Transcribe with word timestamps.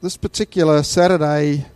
this 0.00 0.16
particular 0.16 0.82
Saturday 0.84 1.66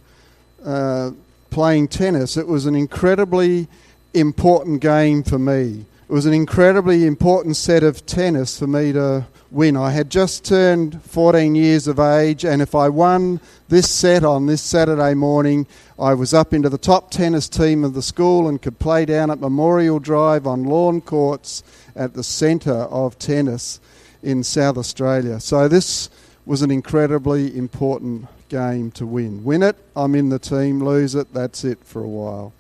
uh, 0.65 1.11
playing 1.51 1.89
tennis, 1.89 2.37
it 2.37 2.47
was 2.47 2.67
an 2.67 2.77
incredibly 2.77 3.67
important 4.15 4.81
game 4.81 5.25
for 5.25 5.39
me. 5.39 5.85
It 6.09 6.13
was 6.13 6.27
an 6.27 6.33
incredibly 6.33 7.05
important 7.05 7.57
set 7.57 7.83
of 7.83 8.07
tennis 8.07 8.59
for 8.59 8.69
me 8.69 8.93
to 8.93 9.27
win. 9.51 9.77
I 9.77 9.91
had 9.91 10.09
just 10.09 10.45
turned 10.45 11.03
14 11.03 11.57
years 11.57 11.89
of 11.89 11.99
age, 11.99 12.45
and 12.45 12.63
if 12.63 12.77
I 12.77 12.89
won 12.89 13.41
this 13.69 13.91
set 13.91 14.23
on 14.23 14.47
this 14.47 14.63
Saturday 14.63 15.15
morning, 15.15 15.67
I 15.99 16.15
was 16.15 16.33
up 16.33 16.55
into 16.55 16.69
the 16.69 16.79
top 16.79 17.11
tennis 17.11 17.49
team 17.49 17.83
of 17.83 17.95
the 17.95 18.03
school 18.03 18.47
and 18.47 18.63
could 18.63 18.79
play 18.79 19.05
down 19.05 19.33
at 19.33 19.41
Memorial 19.41 19.99
Drive 19.99 20.47
on 20.47 20.63
lawn 20.63 21.01
courts 21.01 21.65
at 21.97 22.15
the 22.15 22.23
centre 22.23 22.73
of 22.73 23.19
tennis 23.19 23.81
in 24.23 24.45
South 24.45 24.79
Australia. 24.79 25.41
So 25.41 25.67
this 25.67 26.09
was 26.45 26.63
an 26.63 26.71
incredibly 26.71 27.57
important 27.57 28.27
game 28.49 28.91
to 28.93 29.07
win. 29.07 29.45
Win 29.45 29.63
it, 29.63 29.77
I'm 29.95 30.15
in 30.15 30.29
the 30.29 30.39
team. 30.39 30.83
Lose 30.83 31.15
it, 31.15 31.33
that's 31.33 31.65
it 31.65 31.79
for 31.85 32.03
a 32.03 32.09
while. 32.09 32.53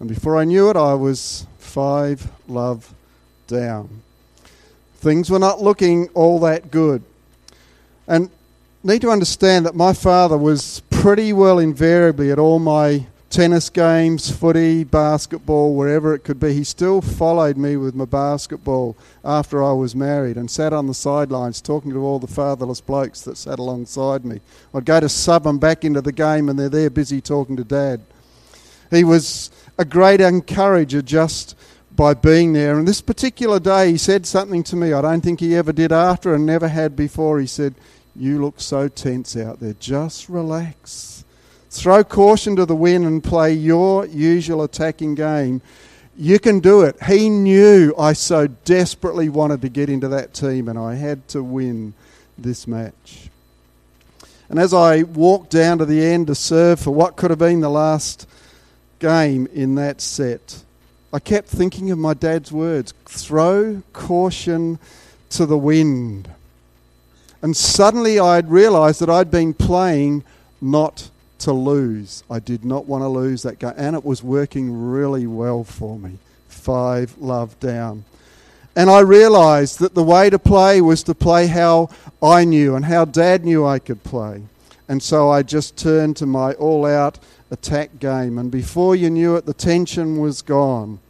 And 0.00 0.08
before 0.08 0.36
I 0.36 0.44
knew 0.44 0.68
it, 0.70 0.76
I 0.76 0.94
was 0.94 1.46
five 1.58 2.30
love 2.48 2.92
down. 3.46 4.02
Things 4.96 5.30
were 5.30 5.38
not 5.38 5.60
looking 5.60 6.08
all 6.14 6.40
that 6.40 6.70
good. 6.70 7.02
And 8.08 8.30
need 8.82 9.02
to 9.02 9.10
understand 9.10 9.66
that 9.66 9.74
my 9.74 9.92
father 9.92 10.36
was 10.36 10.82
pretty 10.90 11.32
well 11.32 11.58
invariably 11.58 12.30
at 12.30 12.38
all 12.38 12.58
my 12.58 13.06
tennis 13.32 13.70
games, 13.70 14.30
footy, 14.30 14.84
basketball, 14.84 15.74
wherever 15.74 16.14
it 16.14 16.22
could 16.22 16.38
be. 16.38 16.52
He 16.52 16.64
still 16.64 17.00
followed 17.00 17.56
me 17.56 17.78
with 17.78 17.94
my 17.94 18.04
basketball 18.04 18.94
after 19.24 19.64
I 19.64 19.72
was 19.72 19.96
married 19.96 20.36
and 20.36 20.50
sat 20.50 20.74
on 20.74 20.86
the 20.86 20.92
sidelines 20.92 21.62
talking 21.62 21.92
to 21.92 22.04
all 22.04 22.18
the 22.18 22.26
fatherless 22.26 22.82
blokes 22.82 23.22
that 23.22 23.38
sat 23.38 23.58
alongside 23.58 24.26
me. 24.26 24.42
I'd 24.74 24.84
go 24.84 25.00
to 25.00 25.08
sub 25.08 25.44
them 25.44 25.58
back 25.58 25.82
into 25.82 26.02
the 26.02 26.12
game 26.12 26.50
and 26.50 26.58
they're 26.58 26.68
there 26.68 26.90
busy 26.90 27.22
talking 27.22 27.56
to 27.56 27.64
dad. 27.64 28.02
He 28.90 29.02
was 29.02 29.50
a 29.78 29.86
great 29.86 30.20
encourager 30.20 31.00
just 31.00 31.56
by 31.96 32.12
being 32.12 32.52
there. 32.52 32.78
And 32.78 32.86
this 32.86 33.00
particular 33.00 33.58
day, 33.58 33.92
he 33.92 33.96
said 33.96 34.26
something 34.26 34.62
to 34.64 34.76
me 34.76 34.92
I 34.92 35.00
don't 35.00 35.22
think 35.22 35.40
he 35.40 35.56
ever 35.56 35.72
did 35.72 35.90
after 35.90 36.34
and 36.34 36.44
never 36.44 36.68
had 36.68 36.94
before. 36.94 37.40
He 37.40 37.46
said, 37.46 37.76
You 38.14 38.42
look 38.42 38.60
so 38.60 38.88
tense 38.88 39.38
out 39.38 39.58
there. 39.58 39.74
Just 39.80 40.28
relax 40.28 41.24
Throw 41.72 42.04
caution 42.04 42.54
to 42.56 42.66
the 42.66 42.76
wind 42.76 43.06
and 43.06 43.24
play 43.24 43.54
your 43.54 44.04
usual 44.04 44.62
attacking 44.62 45.14
game. 45.14 45.62
You 46.14 46.38
can 46.38 46.60
do 46.60 46.82
it. 46.82 47.02
He 47.04 47.30
knew 47.30 47.94
I 47.98 48.12
so 48.12 48.46
desperately 48.46 49.30
wanted 49.30 49.62
to 49.62 49.70
get 49.70 49.88
into 49.88 50.06
that 50.08 50.34
team, 50.34 50.68
and 50.68 50.78
I 50.78 50.96
had 50.96 51.26
to 51.28 51.42
win 51.42 51.94
this 52.36 52.66
match. 52.66 53.30
And 54.50 54.58
as 54.58 54.74
I 54.74 55.04
walked 55.04 55.50
down 55.50 55.78
to 55.78 55.86
the 55.86 56.04
end 56.04 56.26
to 56.26 56.34
serve 56.34 56.78
for 56.78 56.90
what 56.90 57.16
could 57.16 57.30
have 57.30 57.38
been 57.38 57.60
the 57.60 57.70
last 57.70 58.28
game 58.98 59.48
in 59.54 59.74
that 59.76 60.02
set, 60.02 60.64
I 61.10 61.20
kept 61.20 61.48
thinking 61.48 61.90
of 61.90 61.96
my 61.96 62.12
dad's 62.12 62.52
words 62.52 62.92
throw 63.06 63.82
caution 63.94 64.78
to 65.30 65.46
the 65.46 65.56
wind. 65.56 66.28
And 67.40 67.56
suddenly 67.56 68.20
I'd 68.20 68.50
realised 68.50 69.00
that 69.00 69.08
I'd 69.08 69.30
been 69.30 69.54
playing 69.54 70.22
not 70.60 71.08
to 71.42 71.52
lose. 71.52 72.22
I 72.30 72.38
did 72.38 72.64
not 72.64 72.86
want 72.86 73.02
to 73.02 73.08
lose 73.08 73.42
that 73.42 73.58
game, 73.58 73.74
and 73.76 73.96
it 73.96 74.04
was 74.04 74.22
working 74.22 74.90
really 74.90 75.26
well 75.26 75.64
for 75.64 75.98
me. 75.98 76.18
Five 76.48 77.16
love 77.18 77.58
down. 77.60 78.04
And 78.74 78.88
I 78.88 79.00
realized 79.00 79.80
that 79.80 79.94
the 79.94 80.02
way 80.02 80.30
to 80.30 80.38
play 80.38 80.80
was 80.80 81.02
to 81.04 81.14
play 81.14 81.46
how 81.46 81.90
I 82.22 82.44
knew 82.44 82.74
and 82.74 82.84
how 82.84 83.04
Dad 83.04 83.44
knew 83.44 83.66
I 83.66 83.78
could 83.78 84.02
play. 84.02 84.42
And 84.88 85.02
so 85.02 85.30
I 85.30 85.42
just 85.42 85.76
turned 85.76 86.16
to 86.18 86.26
my 86.26 86.54
all 86.54 86.86
out 86.86 87.18
attack 87.50 87.98
game. 87.98 88.38
And 88.38 88.50
before 88.50 88.96
you 88.96 89.10
knew 89.10 89.36
it, 89.36 89.44
the 89.44 89.54
tension 89.54 90.18
was 90.18 90.40
gone. 90.40 91.00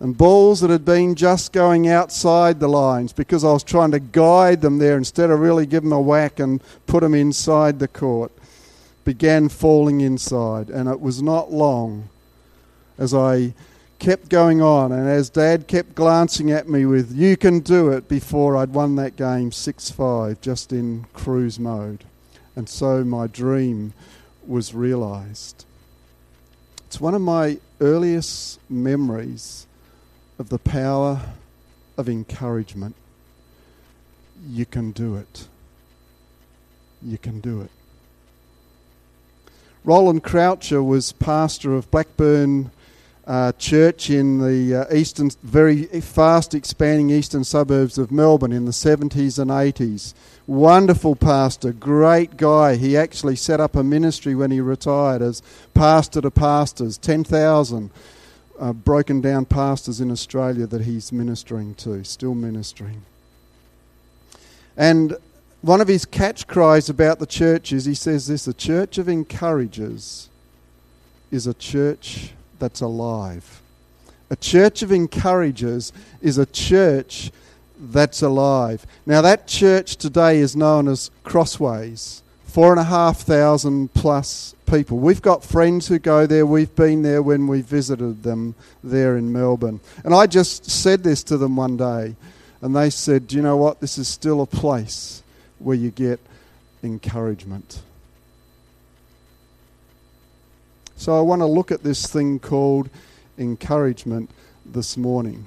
And 0.00 0.16
balls 0.16 0.60
that 0.60 0.70
had 0.70 0.84
been 0.84 1.14
just 1.14 1.52
going 1.52 1.88
outside 1.88 2.58
the 2.58 2.68
lines 2.68 3.12
because 3.12 3.44
I 3.44 3.52
was 3.52 3.62
trying 3.62 3.90
to 3.90 4.00
guide 4.00 4.62
them 4.62 4.78
there 4.78 4.96
instead 4.96 5.30
of 5.30 5.40
really 5.40 5.66
give 5.66 5.82
them 5.82 5.92
a 5.92 6.00
whack 6.00 6.40
and 6.40 6.62
put 6.86 7.02
them 7.02 7.14
inside 7.14 7.78
the 7.78 7.88
court 7.88 8.32
began 9.04 9.48
falling 9.48 10.00
inside. 10.00 10.70
And 10.70 10.88
it 10.88 11.00
was 11.00 11.22
not 11.22 11.52
long 11.52 12.08
as 12.98 13.14
I 13.14 13.54
kept 13.98 14.30
going 14.30 14.62
on 14.62 14.90
and 14.92 15.08
as 15.08 15.28
Dad 15.28 15.68
kept 15.68 15.94
glancing 15.94 16.50
at 16.50 16.68
me 16.68 16.86
with, 16.86 17.12
You 17.12 17.36
can 17.36 17.60
do 17.60 17.90
it, 17.90 18.08
before 18.08 18.56
I'd 18.56 18.70
won 18.70 18.96
that 18.96 19.14
game 19.16 19.52
6 19.52 19.90
5 19.90 20.40
just 20.40 20.72
in 20.72 21.06
cruise 21.12 21.60
mode. 21.60 22.04
And 22.56 22.68
so 22.68 23.04
my 23.04 23.26
dream 23.26 23.92
was 24.46 24.74
realized. 24.74 25.64
It's 26.86 27.00
one 27.00 27.14
of 27.14 27.20
my 27.20 27.58
earliest 27.80 28.58
memories 28.68 29.66
of 30.38 30.48
the 30.48 30.58
power 30.58 31.20
of 31.96 32.08
encouragement. 32.08 32.96
You 34.48 34.66
can 34.66 34.90
do 34.90 35.16
it. 35.16 35.46
You 37.02 37.18
can 37.18 37.40
do 37.40 37.60
it. 37.60 37.70
Rowland 39.84 40.22
Croucher 40.22 40.82
was 40.82 41.12
pastor 41.12 41.74
of 41.74 41.90
Blackburn 41.90 42.70
uh, 43.26 43.52
Church 43.52 44.10
in 44.10 44.38
the 44.38 44.82
uh, 44.82 44.94
eastern, 44.94 45.30
very 45.42 45.84
fast 45.84 46.52
expanding 46.52 47.10
eastern 47.10 47.44
suburbs 47.44 47.96
of 47.96 48.10
Melbourne 48.10 48.52
in 48.52 48.66
the 48.66 48.72
70s 48.72 49.38
and 49.38 49.50
80s. 49.50 50.12
Wonderful 50.46 51.16
pastor, 51.16 51.72
great 51.72 52.36
guy. 52.36 52.76
He 52.76 52.96
actually 52.96 53.36
set 53.36 53.60
up 53.60 53.74
a 53.74 53.84
ministry 53.84 54.34
when 54.34 54.50
he 54.50 54.60
retired 54.60 55.22
as 55.22 55.42
pastor 55.72 56.20
to 56.20 56.30
pastors, 56.30 56.98
10,000 56.98 57.90
uh, 58.58 58.72
broken 58.74 59.22
down 59.22 59.46
pastors 59.46 60.00
in 60.00 60.10
Australia 60.10 60.66
that 60.66 60.82
he's 60.82 61.10
ministering 61.10 61.74
to, 61.76 62.04
still 62.04 62.34
ministering. 62.34 63.02
And 64.76 65.16
one 65.62 65.80
of 65.80 65.88
his 65.88 66.06
catch 66.06 66.46
cries 66.46 66.88
about 66.88 67.18
the 67.18 67.26
church 67.26 67.72
is 67.72 67.84
he 67.84 67.94
says 67.94 68.26
this 68.26 68.46
a 68.46 68.54
church 68.54 68.96
of 68.96 69.08
encouragers 69.08 70.28
is 71.30 71.46
a 71.46 71.54
church 71.54 72.30
that's 72.58 72.80
alive. 72.80 73.60
A 74.30 74.36
church 74.36 74.82
of 74.82 74.90
encouragers 74.90 75.92
is 76.22 76.38
a 76.38 76.46
church 76.46 77.30
that's 77.78 78.22
alive. 78.22 78.86
Now, 79.06 79.22
that 79.22 79.46
church 79.46 79.96
today 79.96 80.38
is 80.38 80.54
known 80.54 80.88
as 80.88 81.10
Crossways. 81.24 82.22
Four 82.44 82.72
and 82.72 82.80
a 82.80 82.84
half 82.84 83.20
thousand 83.20 83.94
plus 83.94 84.54
people. 84.66 84.98
We've 84.98 85.22
got 85.22 85.44
friends 85.44 85.88
who 85.88 85.98
go 85.98 86.26
there. 86.26 86.44
We've 86.44 86.74
been 86.74 87.02
there 87.02 87.22
when 87.22 87.46
we 87.46 87.60
visited 87.60 88.22
them 88.22 88.54
there 88.82 89.16
in 89.16 89.32
Melbourne. 89.32 89.80
And 90.04 90.14
I 90.14 90.26
just 90.26 90.68
said 90.68 91.04
this 91.04 91.22
to 91.24 91.36
them 91.36 91.56
one 91.56 91.76
day, 91.76 92.16
and 92.60 92.74
they 92.74 92.90
said, 92.90 93.28
Do 93.28 93.36
you 93.36 93.42
know 93.42 93.56
what? 93.56 93.80
This 93.80 93.98
is 93.98 94.08
still 94.08 94.40
a 94.42 94.46
place 94.46 95.22
where 95.60 95.76
you 95.76 95.90
get 95.90 96.18
encouragement. 96.82 97.82
So 100.96 101.16
I 101.16 101.20
want 101.20 101.40
to 101.40 101.46
look 101.46 101.70
at 101.70 101.82
this 101.82 102.06
thing 102.06 102.38
called 102.38 102.90
encouragement 103.38 104.30
this 104.66 104.96
morning. 104.96 105.46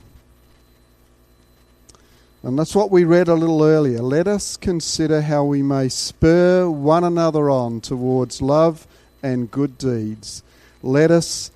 And 2.41 2.59
that's 2.59 2.75
what 2.75 2.91
we 2.91 3.06
read 3.06 3.28
a 3.28 3.35
little 3.35 3.63
earlier. 3.63 4.01
Let 4.01 4.28
us 4.28 4.57
consider 4.57 5.22
how 5.22 5.46
we 5.46 5.62
may 5.62 5.90
spur 5.90 6.69
one 6.69 7.03
another 7.03 7.50
on 7.50 7.81
towards 7.81 8.41
love 8.41 8.85
and 9.22 9.50
good 9.50 9.78
deeds. 9.78 10.44
Let 10.81 11.09
us 11.09 11.51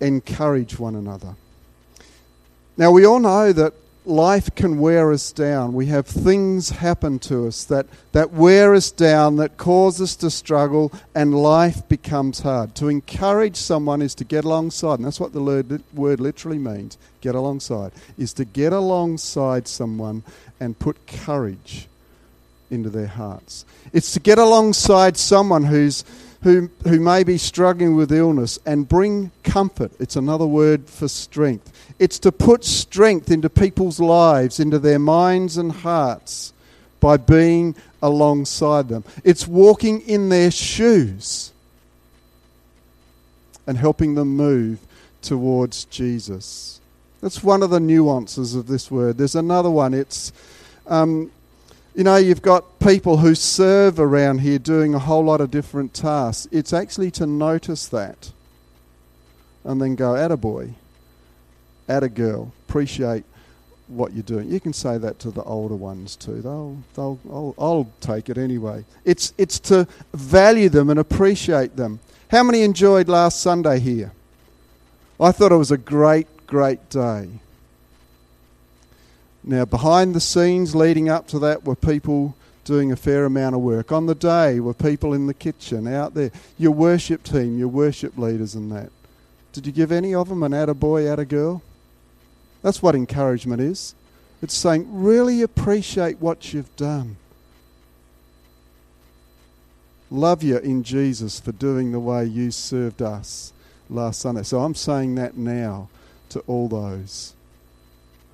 encourage 0.00 0.78
one 0.78 0.94
another. 0.94 1.34
Now, 2.76 2.92
we 2.92 3.04
all 3.04 3.18
know 3.18 3.52
that 3.52 3.74
life 4.08 4.54
can 4.54 4.78
wear 4.78 5.12
us 5.12 5.32
down. 5.32 5.72
We 5.72 5.86
have 5.86 6.06
things 6.06 6.70
happen 6.70 7.18
to 7.20 7.46
us 7.46 7.64
that, 7.64 7.86
that 8.12 8.32
wear 8.32 8.74
us 8.74 8.90
down, 8.90 9.36
that 9.36 9.56
cause 9.56 10.00
us 10.00 10.16
to 10.16 10.30
struggle, 10.30 10.92
and 11.14 11.34
life 11.34 11.86
becomes 11.88 12.40
hard. 12.40 12.74
To 12.76 12.88
encourage 12.88 13.56
someone 13.56 14.02
is 14.02 14.14
to 14.16 14.24
get 14.24 14.44
alongside, 14.44 14.98
and 14.98 15.04
that's 15.04 15.20
what 15.20 15.32
the 15.32 15.82
word, 15.94 16.20
literally 16.20 16.58
means 16.58 16.98
get 17.20 17.34
alongside, 17.34 17.92
is 18.16 18.32
to 18.34 18.44
get 18.44 18.72
alongside 18.72 19.68
someone 19.68 20.22
and 20.60 20.78
put 20.78 21.06
courage 21.06 21.88
into 22.70 22.90
their 22.90 23.06
hearts. 23.06 23.64
It's 23.92 24.12
to 24.12 24.20
get 24.20 24.38
alongside 24.38 25.16
someone 25.16 25.64
who's 25.64 26.04
who, 26.42 26.70
who 26.84 27.00
may 27.00 27.24
be 27.24 27.36
struggling 27.36 27.96
with 27.96 28.12
illness 28.12 28.58
and 28.64 28.88
bring 28.88 29.32
comfort. 29.42 29.90
It's 29.98 30.16
another 30.16 30.46
word 30.46 30.88
for 30.88 31.08
strength. 31.08 31.72
It's 31.98 32.18
to 32.20 32.32
put 32.32 32.64
strength 32.64 33.30
into 33.30 33.50
people's 33.50 33.98
lives, 33.98 34.60
into 34.60 34.78
their 34.78 34.98
minds 34.98 35.56
and 35.56 35.72
hearts 35.72 36.52
by 37.00 37.16
being 37.16 37.74
alongside 38.02 38.88
them. 38.88 39.04
It's 39.24 39.46
walking 39.46 40.00
in 40.02 40.28
their 40.28 40.50
shoes 40.50 41.52
and 43.66 43.76
helping 43.76 44.14
them 44.14 44.36
move 44.36 44.78
towards 45.22 45.84
Jesus. 45.86 46.80
That's 47.20 47.42
one 47.42 47.62
of 47.62 47.70
the 47.70 47.80
nuances 47.80 48.54
of 48.54 48.68
this 48.68 48.90
word. 48.90 49.18
There's 49.18 49.34
another 49.34 49.70
one. 49.70 49.92
It's 49.92 50.32
um, 50.86 51.30
You 51.94 52.04
know, 52.04 52.14
you've 52.14 52.42
got 52.42 52.78
people 52.78 53.16
who 53.16 53.34
serve 53.34 53.98
around 53.98 54.38
here 54.38 54.60
doing 54.60 54.94
a 54.94 55.00
whole 55.00 55.24
lot 55.24 55.40
of 55.40 55.50
different 55.50 55.94
tasks. 55.94 56.46
It's 56.52 56.72
actually 56.72 57.10
to 57.12 57.26
notice 57.26 57.88
that 57.88 58.30
and 59.64 59.82
then 59.82 59.96
go, 59.96 60.14
at 60.14 60.30
a 60.30 60.36
boy, 60.36 60.74
at 61.88 62.02
a 62.02 62.08
girl, 62.08 62.52
appreciate 62.68 63.24
what 63.88 64.12
you're 64.12 64.22
doing. 64.22 64.50
You 64.50 64.60
can 64.60 64.72
say 64.72 64.98
that 64.98 65.18
to 65.20 65.30
the 65.30 65.42
older 65.42 65.74
ones 65.74 66.14
too. 66.14 66.42
They'll, 66.42 66.76
they'll, 66.94 67.18
I'll, 67.30 67.54
I'll 67.58 67.90
take 68.00 68.28
it 68.28 68.36
anyway. 68.36 68.84
It's, 69.04 69.32
it's 69.38 69.58
to 69.60 69.88
value 70.12 70.68
them 70.68 70.90
and 70.90 71.00
appreciate 71.00 71.76
them. 71.76 72.00
How 72.30 72.42
many 72.42 72.62
enjoyed 72.62 73.08
last 73.08 73.40
Sunday 73.40 73.80
here? 73.80 74.12
I 75.18 75.32
thought 75.32 75.52
it 75.52 75.56
was 75.56 75.70
a 75.70 75.78
great, 75.78 76.46
great 76.46 76.90
day. 76.90 77.28
Now, 79.42 79.64
behind 79.64 80.14
the 80.14 80.20
scenes 80.20 80.74
leading 80.74 81.08
up 81.08 81.26
to 81.28 81.38
that 81.38 81.64
were 81.64 81.74
people 81.74 82.36
doing 82.64 82.92
a 82.92 82.96
fair 82.96 83.24
amount 83.24 83.54
of 83.54 83.62
work. 83.62 83.90
On 83.90 84.04
the 84.04 84.14
day 84.14 84.60
were 84.60 84.74
people 84.74 85.14
in 85.14 85.26
the 85.26 85.32
kitchen 85.32 85.88
out 85.88 86.12
there. 86.12 86.30
Your 86.58 86.72
worship 86.72 87.22
team, 87.22 87.58
your 87.58 87.68
worship 87.68 88.18
leaders, 88.18 88.54
and 88.54 88.70
that. 88.70 88.90
Did 89.52 89.66
you 89.66 89.72
give 89.72 89.90
any 89.90 90.14
of 90.14 90.28
them 90.28 90.42
an 90.42 90.52
attaboy, 90.52 91.16
attagirl? 91.16 91.62
That's 92.62 92.82
what 92.82 92.94
encouragement 92.94 93.60
is. 93.60 93.94
It's 94.42 94.54
saying, 94.54 94.86
really 94.90 95.42
appreciate 95.42 96.20
what 96.20 96.52
you've 96.52 96.74
done. 96.76 97.16
Love 100.10 100.42
you 100.42 100.58
in 100.58 100.82
Jesus 100.82 101.38
for 101.38 101.52
doing 101.52 101.92
the 101.92 102.00
way 102.00 102.24
you 102.24 102.50
served 102.50 103.02
us 103.02 103.52
last 103.90 104.20
Sunday. 104.20 104.42
So 104.42 104.60
I'm 104.60 104.74
saying 104.74 105.16
that 105.16 105.36
now 105.36 105.88
to 106.30 106.40
all 106.40 106.68
those 106.68 107.34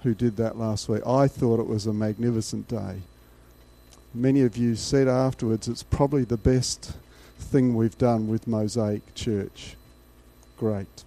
who 0.03 0.15
did 0.15 0.37
that 0.37 0.57
last 0.57 0.89
week. 0.89 1.05
I 1.07 1.27
thought 1.27 1.61
it 1.61 1.67
was 1.67 1.87
a 1.87 1.93
magnificent 1.93 2.69
day. 2.69 3.01
Many 4.13 4.43
of 4.43 4.57
you 4.57 4.77
said 4.77 5.09
afterwards 5.09 5.67
it's 5.67 5.83
probably 5.83 6.25
the 6.25 6.37
best 6.37 6.93
thing 7.39 7.75
we've 7.75 7.99
done 7.99 8.29
with 8.29 8.47
Mosaic 8.47 9.15
Church. 9.15 9.77
Great. 10.57 11.05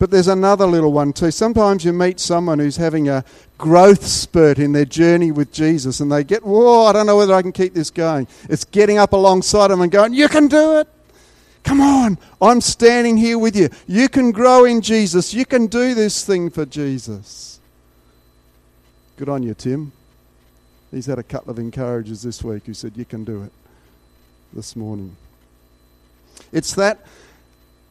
But 0.00 0.10
there's 0.10 0.28
another 0.28 0.64
little 0.66 0.94
one 0.94 1.12
too. 1.12 1.30
Sometimes 1.30 1.84
you 1.84 1.92
meet 1.92 2.18
someone 2.18 2.58
who's 2.58 2.78
having 2.78 3.10
a 3.10 3.22
growth 3.58 4.06
spurt 4.06 4.58
in 4.58 4.72
their 4.72 4.86
journey 4.86 5.30
with 5.30 5.52
Jesus 5.52 6.00
and 6.00 6.10
they 6.10 6.24
get, 6.24 6.42
whoa, 6.42 6.86
I 6.86 6.94
don't 6.94 7.04
know 7.04 7.18
whether 7.18 7.34
I 7.34 7.42
can 7.42 7.52
keep 7.52 7.74
this 7.74 7.90
going. 7.90 8.26
It's 8.48 8.64
getting 8.64 8.96
up 8.96 9.12
alongside 9.12 9.68
them 9.68 9.82
and 9.82 9.92
going, 9.92 10.14
you 10.14 10.26
can 10.26 10.48
do 10.48 10.78
it. 10.78 10.88
Come 11.64 11.82
on, 11.82 12.16
I'm 12.40 12.62
standing 12.62 13.18
here 13.18 13.38
with 13.38 13.54
you. 13.54 13.68
You 13.86 14.08
can 14.08 14.32
grow 14.32 14.64
in 14.64 14.80
Jesus. 14.80 15.34
You 15.34 15.44
can 15.44 15.66
do 15.66 15.92
this 15.92 16.24
thing 16.24 16.48
for 16.48 16.64
Jesus. 16.64 17.60
Good 19.18 19.28
on 19.28 19.42
you, 19.42 19.52
Tim. 19.52 19.92
He's 20.90 21.04
had 21.04 21.18
a 21.18 21.22
couple 21.22 21.50
of 21.50 21.58
encouragers 21.58 22.22
this 22.22 22.42
week 22.42 22.64
who 22.64 22.72
said, 22.72 22.96
You 22.96 23.04
can 23.04 23.24
do 23.24 23.42
it 23.42 23.52
this 24.54 24.74
morning. 24.74 25.14
It's 26.52 26.74
that 26.76 27.04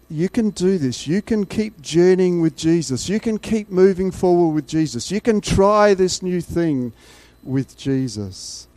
you 0.10 0.30
can 0.30 0.50
do 0.50 0.78
this. 0.78 1.08
You 1.08 1.22
can 1.22 1.46
keep 1.46 1.82
journeying 1.82 2.42
with 2.42 2.56
Jesus. 2.56 3.10
You 3.10 3.20
can 3.20 3.38
keep 3.38 3.70
moving 3.70 4.12
forward 4.12 4.54
with 4.54 4.68
Jesus. 4.68 5.12
You 5.12 5.22
can 5.22 5.42
try 5.42 5.94
this 5.94 6.22
new 6.22 6.42
thing 6.42 6.94
with 7.44 7.78
Jesus. 7.78 8.68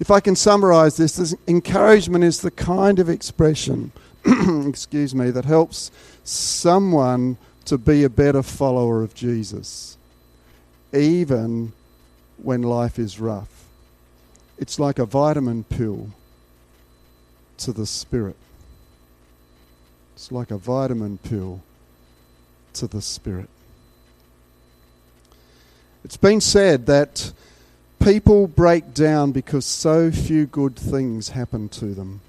If 0.00 0.10
I 0.10 0.20
can 0.20 0.34
summarize 0.34 0.96
this, 0.96 1.16
this 1.16 1.34
encouragement 1.46 2.24
is 2.24 2.40
the 2.40 2.50
kind 2.50 2.98
of 2.98 3.08
expression 3.08 3.92
excuse 4.66 5.14
me, 5.14 5.30
that 5.30 5.44
helps 5.44 5.90
someone 6.24 7.36
to 7.64 7.78
be 7.78 8.04
a 8.04 8.10
better 8.10 8.42
follower 8.42 9.02
of 9.02 9.14
Jesus, 9.14 9.96
even 10.92 11.72
when 12.36 12.62
life 12.62 12.98
is 12.98 13.18
rough. 13.18 13.64
It's 14.58 14.78
like 14.78 14.98
a 14.98 15.06
vitamin 15.06 15.64
pill 15.64 16.10
to 17.58 17.72
the 17.72 17.86
spirit. 17.86 18.36
It's 20.22 20.30
like 20.30 20.52
a 20.52 20.56
vitamin 20.56 21.18
pill 21.18 21.62
to 22.74 22.86
the 22.86 23.02
spirit. 23.02 23.48
It's 26.04 26.16
been 26.16 26.40
said 26.40 26.86
that 26.86 27.32
people 27.98 28.46
break 28.46 28.94
down 28.94 29.32
because 29.32 29.66
so 29.66 30.12
few 30.12 30.46
good 30.46 30.76
things 30.76 31.30
happen 31.30 31.68
to 31.70 31.86
them 31.86 32.20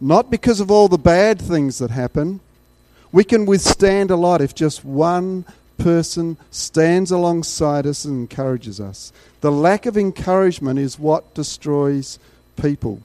not 0.00 0.30
because 0.30 0.58
of 0.58 0.70
all 0.70 0.88
the 0.88 0.96
bad 0.96 1.38
things 1.38 1.76
that 1.80 1.90
happen. 1.90 2.40
We 3.12 3.24
can 3.24 3.44
withstand 3.44 4.10
a 4.10 4.16
lot 4.16 4.40
if 4.40 4.54
just 4.54 4.82
one 4.82 5.44
person 5.76 6.38
stands 6.50 7.10
alongside 7.10 7.86
us 7.86 8.06
and 8.06 8.20
encourages 8.20 8.80
us. 8.80 9.12
The 9.42 9.52
lack 9.52 9.84
of 9.84 9.98
encouragement 9.98 10.78
is 10.78 10.98
what 10.98 11.34
destroys 11.34 12.18
people. 12.56 13.02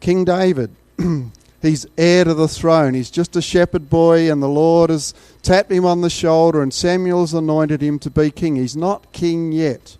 King 0.00 0.26
David, 0.26 0.70
he's 1.64 1.86
heir 1.96 2.24
to 2.24 2.34
the 2.34 2.48
throne. 2.48 2.94
He's 2.94 3.10
just 3.10 3.36
a 3.36 3.42
shepherd 3.42 3.90
boy, 3.90 4.30
and 4.30 4.42
the 4.42 4.48
Lord 4.48 4.90
has 4.90 5.14
tapped 5.42 5.72
him 5.72 5.84
on 5.84 6.00
the 6.00 6.10
shoulder, 6.10 6.62
and 6.62 6.72
Samuel's 6.72 7.34
anointed 7.34 7.80
him 7.80 7.98
to 8.00 8.10
be 8.10 8.30
king. 8.30 8.56
He's 8.56 8.76
not 8.76 9.12
king 9.12 9.50
yet. 9.52 9.96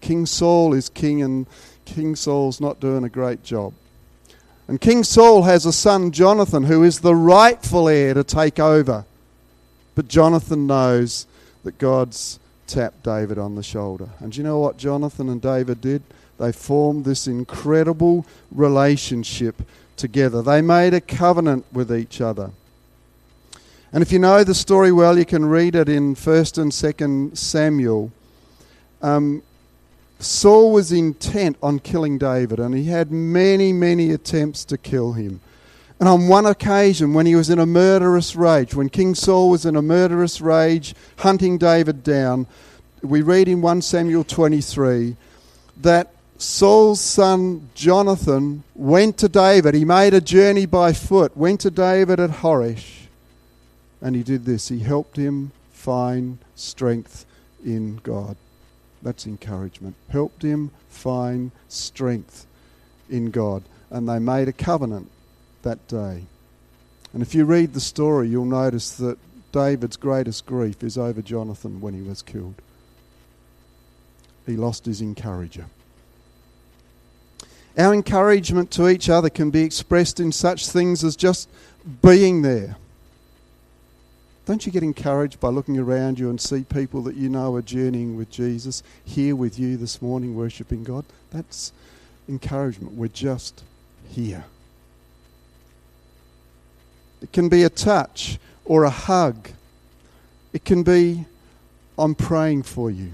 King 0.00 0.26
Saul 0.26 0.74
is 0.74 0.88
king, 0.88 1.22
and 1.22 1.46
King 1.84 2.14
Saul's 2.14 2.60
not 2.60 2.80
doing 2.80 3.04
a 3.04 3.08
great 3.08 3.42
job. 3.42 3.74
And 4.68 4.80
King 4.80 5.02
Saul 5.02 5.42
has 5.42 5.64
a 5.64 5.72
son, 5.72 6.12
Jonathan, 6.12 6.64
who 6.64 6.84
is 6.84 7.00
the 7.00 7.14
rightful 7.14 7.88
heir 7.88 8.14
to 8.14 8.22
take 8.22 8.60
over. 8.60 9.06
But 9.94 10.08
Jonathan 10.08 10.66
knows 10.66 11.26
that 11.64 11.78
God's 11.78 12.38
tapped 12.66 13.02
David 13.02 13.38
on 13.38 13.54
the 13.54 13.62
shoulder. 13.62 14.10
And 14.20 14.32
do 14.32 14.38
you 14.38 14.44
know 14.44 14.58
what 14.58 14.76
Jonathan 14.76 15.28
and 15.30 15.40
David 15.40 15.80
did? 15.80 16.02
They 16.38 16.52
formed 16.52 17.04
this 17.04 17.26
incredible 17.26 18.26
relationship 18.52 19.62
together. 19.98 20.40
They 20.40 20.62
made 20.62 20.94
a 20.94 21.00
covenant 21.00 21.66
with 21.72 21.92
each 21.92 22.20
other. 22.20 22.50
And 23.92 24.02
if 24.02 24.12
you 24.12 24.18
know 24.18 24.44
the 24.44 24.54
story 24.54 24.92
well, 24.92 25.18
you 25.18 25.24
can 25.24 25.46
read 25.46 25.74
it 25.74 25.88
in 25.88 26.14
1st 26.14 26.58
and 26.58 26.72
2nd 26.72 27.36
Samuel. 27.36 28.12
Um, 29.00 29.42
Saul 30.18 30.72
was 30.72 30.92
intent 30.92 31.56
on 31.62 31.78
killing 31.78 32.18
David, 32.18 32.58
and 32.58 32.74
he 32.74 32.84
had 32.84 33.10
many, 33.10 33.72
many 33.72 34.10
attempts 34.10 34.64
to 34.66 34.76
kill 34.76 35.12
him. 35.12 35.40
And 36.00 36.08
on 36.08 36.28
one 36.28 36.46
occasion, 36.46 37.14
when 37.14 37.26
he 37.26 37.34
was 37.34 37.50
in 37.50 37.58
a 37.58 37.66
murderous 37.66 38.36
rage, 38.36 38.74
when 38.74 38.88
King 38.88 39.14
Saul 39.14 39.50
was 39.50 39.64
in 39.64 39.74
a 39.74 39.82
murderous 39.82 40.40
rage, 40.40 40.94
hunting 41.18 41.58
David 41.58 42.04
down, 42.04 42.46
we 43.02 43.22
read 43.22 43.48
in 43.48 43.62
1 43.62 43.82
Samuel 43.82 44.24
23 44.24 45.16
that 45.78 46.12
Saul's 46.38 47.00
son 47.00 47.68
Jonathan 47.74 48.62
went 48.76 49.18
to 49.18 49.28
David. 49.28 49.74
He 49.74 49.84
made 49.84 50.14
a 50.14 50.20
journey 50.20 50.66
by 50.66 50.92
foot, 50.92 51.36
went 51.36 51.60
to 51.62 51.70
David 51.70 52.20
at 52.20 52.30
Horesh, 52.30 53.06
and 54.00 54.14
he 54.14 54.22
did 54.22 54.44
this. 54.44 54.68
He 54.68 54.78
helped 54.78 55.16
him 55.16 55.50
find 55.72 56.38
strength 56.54 57.26
in 57.64 57.96
God. 58.04 58.36
That's 59.02 59.26
encouragement. 59.26 59.96
Helped 60.10 60.42
him 60.42 60.70
find 60.88 61.50
strength 61.68 62.46
in 63.10 63.30
God. 63.30 63.64
And 63.90 64.08
they 64.08 64.18
made 64.18 64.48
a 64.48 64.52
covenant 64.52 65.10
that 65.62 65.88
day. 65.88 66.24
And 67.12 67.22
if 67.22 67.34
you 67.34 67.44
read 67.46 67.74
the 67.74 67.80
story, 67.80 68.28
you'll 68.28 68.44
notice 68.44 68.90
that 68.96 69.18
David's 69.50 69.96
greatest 69.96 70.46
grief 70.46 70.82
is 70.84 70.98
over 70.98 71.22
Jonathan 71.22 71.80
when 71.80 71.94
he 71.94 72.02
was 72.02 72.22
killed. 72.22 72.54
He 74.46 74.56
lost 74.56 74.86
his 74.86 75.00
encourager. 75.00 75.66
Our 77.78 77.94
encouragement 77.94 78.70
to 78.72 78.88
each 78.88 79.08
other 79.08 79.30
can 79.30 79.50
be 79.50 79.62
expressed 79.62 80.18
in 80.18 80.32
such 80.32 80.68
things 80.68 81.04
as 81.04 81.14
just 81.16 81.48
being 82.02 82.42
there 82.42 82.76
don't 84.48 84.64
you 84.64 84.72
get 84.72 84.82
encouraged 84.82 85.40
by 85.40 85.50
looking 85.50 85.78
around 85.78 86.18
you 86.18 86.30
and 86.30 86.40
see 86.40 86.64
people 86.64 87.02
that 87.02 87.16
you 87.16 87.28
know 87.28 87.54
are 87.56 87.60
journeying 87.60 88.16
with 88.16 88.30
Jesus 88.30 88.82
here 89.04 89.36
with 89.36 89.58
you 89.58 89.76
this 89.76 90.00
morning, 90.00 90.34
worshipping 90.34 90.84
God? 90.84 91.04
That's 91.30 91.70
encouragement. 92.30 92.94
We're 92.94 93.08
just 93.08 93.62
here. 94.08 94.46
It 97.20 97.30
can 97.30 97.50
be 97.50 97.62
a 97.62 97.68
touch 97.68 98.38
or 98.64 98.84
a 98.84 98.90
hug. 98.90 99.50
It 100.54 100.64
can 100.64 100.82
be, 100.82 101.26
I'm 101.98 102.14
praying 102.14 102.62
for 102.62 102.90
you. 102.90 103.12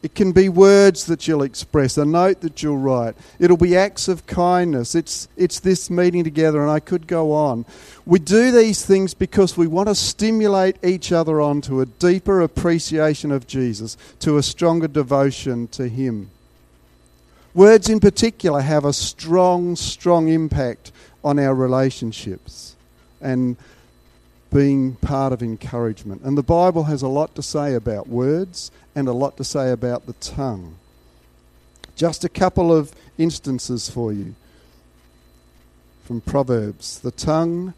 It 0.00 0.14
can 0.14 0.30
be 0.30 0.48
words 0.48 1.06
that 1.06 1.26
you'll 1.26 1.42
express, 1.42 1.98
a 1.98 2.04
note 2.04 2.40
that 2.42 2.62
you'll 2.62 2.78
write. 2.78 3.16
It'll 3.40 3.56
be 3.56 3.76
acts 3.76 4.06
of 4.06 4.26
kindness. 4.26 4.94
It's, 4.94 5.26
it's 5.36 5.58
this 5.58 5.90
meeting 5.90 6.22
together, 6.22 6.62
and 6.62 6.70
I 6.70 6.78
could 6.78 7.08
go 7.08 7.32
on. 7.32 7.66
We 8.06 8.20
do 8.20 8.52
these 8.52 8.86
things 8.86 9.12
because 9.12 9.56
we 9.56 9.66
want 9.66 9.88
to 9.88 9.96
stimulate 9.96 10.76
each 10.84 11.10
other 11.10 11.40
on 11.40 11.60
to 11.62 11.80
a 11.80 11.86
deeper 11.86 12.40
appreciation 12.40 13.32
of 13.32 13.48
Jesus, 13.48 13.96
to 14.20 14.36
a 14.36 14.42
stronger 14.42 14.86
devotion 14.86 15.66
to 15.68 15.88
Him. 15.88 16.30
Words 17.52 17.88
in 17.88 17.98
particular 17.98 18.60
have 18.60 18.84
a 18.84 18.92
strong, 18.92 19.74
strong 19.74 20.28
impact 20.28 20.92
on 21.24 21.40
our 21.40 21.56
relationships. 21.56 22.76
And 23.20 23.56
being 24.50 24.94
part 24.96 25.32
of 25.32 25.42
encouragement. 25.42 26.22
And 26.22 26.36
the 26.36 26.42
Bible 26.42 26.84
has 26.84 27.02
a 27.02 27.08
lot 27.08 27.34
to 27.34 27.42
say 27.42 27.74
about 27.74 28.08
words 28.08 28.70
and 28.94 29.08
a 29.08 29.12
lot 29.12 29.36
to 29.36 29.44
say 29.44 29.70
about 29.70 30.06
the 30.06 30.14
tongue. 30.14 30.76
Just 31.96 32.24
a 32.24 32.28
couple 32.28 32.72
of 32.72 32.92
instances 33.18 33.90
for 33.90 34.12
you 34.12 34.34
from 36.04 36.20
Proverbs. 36.20 37.00
The 37.00 37.10
tongue 37.10 37.74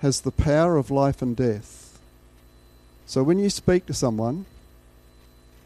has 0.00 0.20
the 0.20 0.32
power 0.32 0.76
of 0.76 0.90
life 0.90 1.22
and 1.22 1.34
death. 1.34 1.98
So 3.06 3.22
when 3.22 3.38
you 3.38 3.48
speak 3.48 3.86
to 3.86 3.94
someone, 3.94 4.44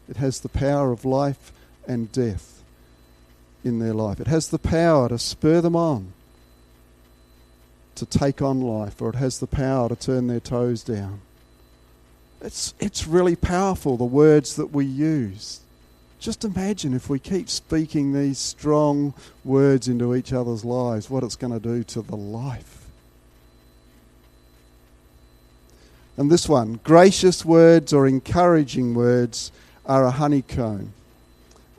it 0.07 0.17
has 0.17 0.39
the 0.39 0.49
power 0.49 0.91
of 0.91 1.03
life 1.03 1.51
and 1.87 2.11
death 2.11 2.63
in 3.63 3.79
their 3.79 3.93
life. 3.93 4.19
It 4.19 4.27
has 4.27 4.49
the 4.49 4.59
power 4.59 5.09
to 5.09 5.19
spur 5.19 5.59
them 5.59 5.75
on 5.75 6.13
to 7.95 8.05
take 8.05 8.41
on 8.41 8.61
life, 8.61 9.01
or 9.01 9.09
it 9.09 9.15
has 9.15 9.39
the 9.39 9.47
power 9.47 9.89
to 9.89 9.95
turn 9.95 10.27
their 10.27 10.39
toes 10.39 10.83
down. 10.83 11.21
It's, 12.41 12.73
it's 12.79 13.07
really 13.07 13.35
powerful, 13.35 13.97
the 13.97 14.03
words 14.03 14.55
that 14.55 14.71
we 14.71 14.85
use. 14.85 15.61
Just 16.19 16.43
imagine 16.43 16.93
if 16.93 17.09
we 17.09 17.19
keep 17.19 17.49
speaking 17.49 18.13
these 18.13 18.37
strong 18.37 19.13
words 19.43 19.87
into 19.87 20.15
each 20.15 20.33
other's 20.33 20.63
lives, 20.63 21.09
what 21.09 21.23
it's 21.23 21.35
going 21.35 21.53
to 21.53 21.59
do 21.59 21.83
to 21.83 22.01
the 22.01 22.15
life. 22.15 22.83
And 26.15 26.31
this 26.31 26.47
one 26.47 26.79
gracious 26.83 27.43
words 27.43 27.91
or 27.91 28.07
encouraging 28.07 28.93
words 28.93 29.51
are 29.85 30.05
a 30.05 30.11
honeycomb. 30.11 30.93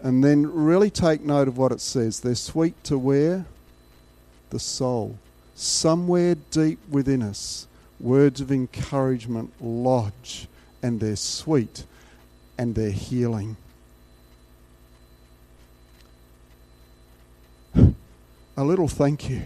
And 0.03 0.23
then 0.23 0.53
really 0.53 0.91
take 0.91 1.23
note 1.23 1.49
of 1.49 1.57
what 1.57 1.73
it 1.73 1.81
says. 1.81 2.21
They're 2.21 2.35
sweet 2.35 2.83
to 2.85 2.99
where? 2.99 3.47
The 4.51 4.59
soul. 4.59 5.19
Somewhere 5.55 6.37
deep 6.51 6.79
within 6.91 7.23
us, 7.23 7.67
words 8.01 8.41
of 8.41 8.51
encouragement 8.51 9.53
lodge, 9.61 10.49
and 10.83 11.01
they're 11.01 11.17
sweet 11.17 11.85
and 12.59 12.75
they're 12.75 12.91
healing. 12.91 13.57
A 18.57 18.63
little 18.63 18.89
thank 18.89 19.29
you. 19.29 19.43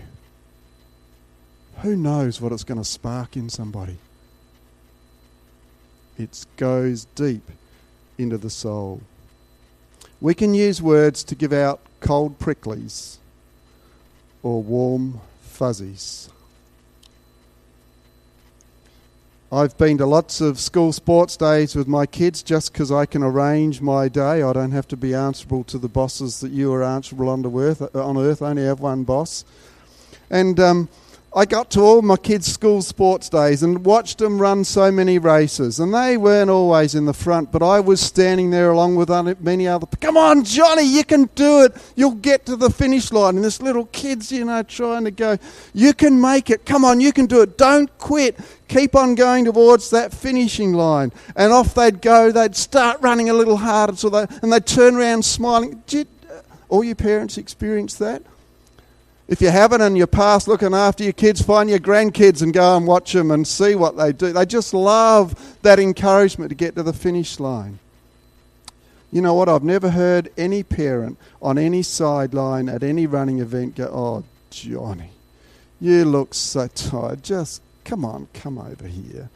Who 1.83 1.97
knows 1.97 2.41
what 2.41 2.53
it's 2.53 2.65
going 2.65 2.81
to 2.81 2.85
spark 2.85 3.37
in 3.37 3.49
somebody? 3.49 3.99
It 6.19 6.45
goes 6.57 7.07
deep 7.15 7.51
into 8.19 8.37
the 8.37 8.51
soul. 8.51 9.01
We 10.21 10.35
can 10.35 10.53
use 10.53 10.83
words 10.83 11.23
to 11.25 11.35
give 11.35 11.53
out 11.53 11.81
cold 12.01 12.39
pricklies 12.39 13.19
or 14.43 14.63
warm 14.63 15.21
fuzzies. 15.59 16.31
I've 19.51 19.77
been 19.77 19.99
to 19.99 20.07
lots 20.07 20.41
of 20.41 20.61
school 20.61 20.93
sports 20.93 21.37
days 21.37 21.75
with 21.75 21.89
my 21.89 22.07
kids 22.07 22.45
just 22.45 22.73
because 22.73 22.93
I 22.93 23.07
can 23.07 23.25
arrange 23.25 23.81
my 23.81 24.07
day. 24.07 24.43
I 24.43 24.53
don't 24.53 24.71
have 24.71 24.87
to 24.89 24.97
be 24.97 25.15
answerable 25.15 25.65
to 25.65 25.79
the 25.79 25.89
bosses 25.89 26.39
that 26.41 26.53
you 26.53 26.73
are 26.75 26.85
answerable 26.85 27.29
on 27.29 27.45
earth. 27.45 27.83
On 27.97 28.17
earth, 28.17 28.41
I 28.41 28.51
only 28.51 28.67
have 28.67 28.79
one 28.79 29.03
boss. 29.03 29.45
And 30.31 30.61
um, 30.61 30.89
I 31.37 31.45
got 31.45 31.71
to 31.73 31.81
all 31.81 32.01
my 32.01 32.17
kids' 32.17 32.51
school 32.51 32.81
sports 32.81 33.29
days 33.29 33.63
and 33.63 33.85
watched 33.85 34.17
them 34.17 34.41
run 34.41 34.65
so 34.65 34.91
many 34.91 35.19
races. 35.19 35.79
And 35.79 35.93
they 35.93 36.17
weren't 36.17 36.49
always 36.49 36.95
in 36.95 37.05
the 37.05 37.13
front, 37.13 37.53
but 37.53 37.63
I 37.63 37.81
was 37.81 38.01
standing 38.01 38.51
there 38.51 38.71
along 38.71 38.97
with 38.97 39.11
many 39.41 39.69
other. 39.69 39.87
Come 40.01 40.17
on, 40.17 40.43
Johnny, 40.43 40.85
you 40.85 41.05
can 41.05 41.29
do 41.35 41.65
it. 41.65 41.77
You'll 41.97 42.13
get 42.13 42.47
to 42.47 42.57
the 42.57 42.71
finish 42.71 43.13
line. 43.13 43.37
And 43.37 43.45
this 43.45 43.61
little 43.61 43.85
kid's, 43.87 44.33
you 44.33 44.47
know, 44.47 44.63
trying 44.63 45.05
to 45.05 45.11
go. 45.11 45.37
You 45.75 45.93
can 45.93 46.19
make 46.19 46.49
it. 46.49 46.65
Come 46.65 46.83
on, 46.83 46.99
you 46.99 47.13
can 47.13 47.27
do 47.27 47.43
it. 47.43 47.59
Don't 47.59 47.97
quit. 47.99 48.39
Keep 48.69 48.95
on 48.95 49.15
going 49.15 49.45
towards 49.45 49.91
that 49.91 50.15
finishing 50.15 50.73
line. 50.73 51.13
And 51.37 51.53
off 51.53 51.75
they'd 51.75 52.01
go. 52.01 52.33
They'd 52.33 52.57
start 52.57 53.03
running 53.03 53.29
a 53.29 53.35
little 53.35 53.59
harder, 53.59 53.97
so 53.97 54.09
they, 54.09 54.27
and 54.43 54.51
they'd 54.51 54.67
turn 54.67 54.97
around 54.97 55.27
smiling. 55.27 55.83
Did 55.87 56.09
uh, 56.31 56.41
all 56.71 56.83
your 56.83 56.95
parents 56.95 57.37
experience 57.37 57.97
that? 57.97 58.23
If 59.29 59.43
you 59.43 59.51
haven't 59.51 59.83
and 59.83 59.97
you're 59.97 60.07
past 60.07 60.49
looking 60.49 60.73
after 60.73 61.05
your 61.05 61.13
kids, 61.13 61.43
find 61.43 61.69
your 61.69 61.79
grandkids 61.79 62.41
and 62.41 62.53
go 62.53 62.77
and 62.77 62.87
watch 62.87 63.13
them 63.13 63.31
and 63.31 63.47
see 63.47 63.75
what 63.75 63.97
they 63.97 64.11
do. 64.11 64.33
They 64.33 64.47
just 64.47 64.73
love 64.73 65.59
that 65.61 65.79
encouragement 65.79 66.49
to 66.49 66.55
get 66.55 66.75
to 66.77 66.83
the 66.83 66.95
finish 66.95 67.39
line. 67.39 67.79
You 69.13 69.21
know 69.21 69.35
what? 69.35 69.51
I've 69.51 69.63
never 69.63 69.91
heard 69.91 70.31
any 70.39 70.63
parent 70.63 71.19
on 71.43 71.59
any 71.59 71.83
sideline 71.83 72.71
at 72.71 72.83
any 72.83 73.07
running 73.07 73.39
event 73.39 73.77
go, 73.77 73.87
Oh, 73.87 74.25
Johnny, 74.51 75.11
you 75.79 76.07
look 76.07 76.33
so 76.33 76.67
tired. 76.69 77.23
Just 77.23 77.61
come 77.85 78.07
on, 78.07 78.29
come 78.33 78.59
over 78.59 78.87
here. 78.87 79.29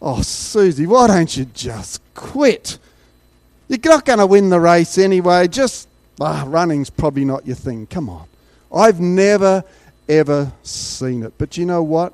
Oh, 0.00 0.20
Susie, 0.20 0.86
why 0.86 1.06
don't 1.06 1.34
you 1.36 1.46
just 1.46 2.02
quit? 2.14 2.78
You're 3.68 3.78
not 3.84 4.04
going 4.04 4.18
to 4.18 4.26
win 4.26 4.50
the 4.50 4.60
race 4.60 4.96
anyway. 4.98 5.48
Just, 5.48 5.88
ah, 6.20 6.44
running's 6.46 6.90
probably 6.90 7.24
not 7.24 7.46
your 7.46 7.56
thing. 7.56 7.86
Come 7.86 8.08
on. 8.08 8.26
I've 8.72 9.00
never, 9.00 9.64
ever 10.08 10.52
seen 10.62 11.22
it. 11.22 11.34
But 11.38 11.56
you 11.56 11.64
know 11.64 11.82
what? 11.82 12.12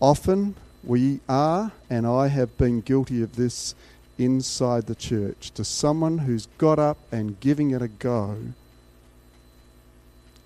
Often 0.00 0.56
we 0.84 1.20
are, 1.28 1.72
and 1.88 2.06
I 2.06 2.28
have 2.28 2.56
been 2.58 2.80
guilty 2.80 3.22
of 3.22 3.36
this 3.36 3.74
inside 4.18 4.86
the 4.86 4.94
church, 4.94 5.50
to 5.52 5.64
someone 5.64 6.18
who's 6.18 6.46
got 6.58 6.78
up 6.78 6.98
and 7.10 7.38
giving 7.40 7.70
it 7.70 7.82
a 7.82 7.88
go, 7.88 8.36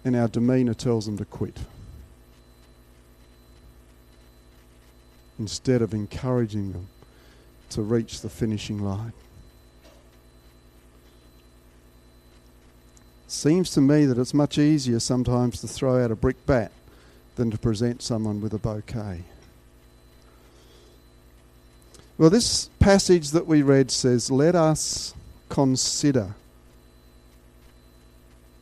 and 0.04 0.14
our 0.14 0.28
demeanour 0.28 0.75
tells 0.75 1.06
them 1.06 1.18
to 1.18 1.25
quit. 1.25 1.58
Instead 5.38 5.82
of 5.82 5.92
encouraging 5.92 6.72
them 6.72 6.88
to 7.70 7.82
reach 7.82 8.20
the 8.20 8.28
finishing 8.30 8.82
line. 8.82 9.12
Seems 13.28 13.71
to 13.71 13.80
me 13.80 14.06
that 14.06 14.18
it's 14.18 14.35
much 14.35 14.56
easier 14.56 15.00
sometimes 15.00 15.61
to 15.61 15.68
throw 15.68 16.02
out 16.02 16.11
a 16.11 16.16
brick 16.16 16.47
bat 16.47 16.71
than 17.35 17.50
to 17.50 17.59
present 17.59 18.02
someone 18.02 18.40
with 18.40 18.54
a 18.54 18.59
bouquet. 18.59 19.25
Well, 22.18 22.30
this 22.30 22.71
passage 22.78 23.30
that 23.30 23.47
we 23.47 23.62
read 23.62 23.90
says, 23.90 24.30
Let 24.30 24.54
us 24.54 25.14
consider. 25.49 26.35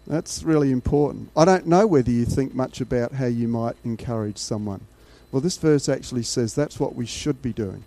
That's 0.07 0.43
really 0.43 0.71
important. 0.71 1.31
I 1.37 1.45
don't 1.45 1.67
know 1.67 1.87
whether 1.87 2.11
you 2.11 2.25
think 2.25 2.55
much 2.55 2.81
about 2.81 3.13
how 3.13 3.27
you 3.27 3.49
might 3.49 3.77
encourage 3.85 4.39
someone. 4.39 4.87
Well, 5.31 5.41
this 5.41 5.57
verse 5.57 5.89
actually 5.89 6.25
says 6.25 6.55
that's 6.55 6.79
what 6.79 6.95
we 6.95 7.07
should 7.07 7.41
be 7.41 7.53
doing. 7.53 7.85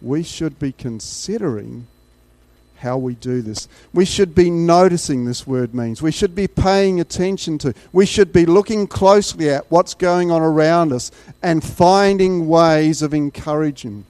We 0.00 0.22
should 0.22 0.58
be 0.58 0.72
considering 0.72 1.86
how 2.82 2.98
we 2.98 3.14
do 3.14 3.42
this. 3.42 3.68
We 3.94 4.04
should 4.04 4.34
be 4.34 4.50
noticing 4.50 5.24
this 5.24 5.46
word 5.46 5.74
means. 5.74 6.02
We 6.02 6.10
should 6.10 6.34
be 6.34 6.48
paying 6.48 7.00
attention 7.00 7.56
to. 7.58 7.74
We 7.92 8.06
should 8.06 8.32
be 8.32 8.44
looking 8.44 8.86
closely 8.86 9.48
at 9.50 9.70
what's 9.70 9.94
going 9.94 10.30
on 10.30 10.42
around 10.42 10.92
us 10.92 11.10
and 11.42 11.64
finding 11.64 12.48
ways 12.48 13.00
of 13.00 13.14
encouraging. 13.14 14.04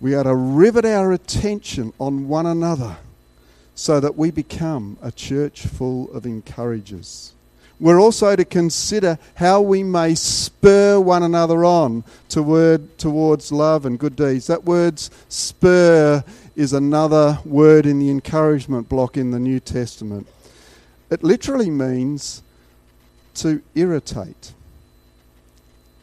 We 0.00 0.14
are 0.14 0.24
to 0.24 0.34
rivet 0.34 0.84
our 0.84 1.12
attention 1.12 1.92
on 1.98 2.28
one 2.28 2.46
another 2.46 2.98
so 3.74 4.00
that 4.00 4.16
we 4.16 4.30
become 4.30 4.98
a 5.00 5.10
church 5.10 5.62
full 5.62 6.12
of 6.12 6.26
encouragers. 6.26 7.32
We're 7.82 8.00
also 8.00 8.36
to 8.36 8.44
consider 8.44 9.18
how 9.34 9.60
we 9.60 9.82
may 9.82 10.14
spur 10.14 11.00
one 11.00 11.24
another 11.24 11.64
on 11.64 12.04
toward, 12.28 12.96
towards 12.96 13.50
love 13.50 13.84
and 13.84 13.98
good 13.98 14.14
deeds. 14.14 14.46
That 14.46 14.62
word 14.62 15.00
spur 15.00 16.22
is 16.54 16.72
another 16.72 17.40
word 17.44 17.84
in 17.84 17.98
the 17.98 18.08
encouragement 18.08 18.88
block 18.88 19.16
in 19.16 19.32
the 19.32 19.40
New 19.40 19.58
Testament. 19.58 20.28
It 21.10 21.24
literally 21.24 21.70
means 21.70 22.44
to 23.34 23.60
irritate. 23.74 24.52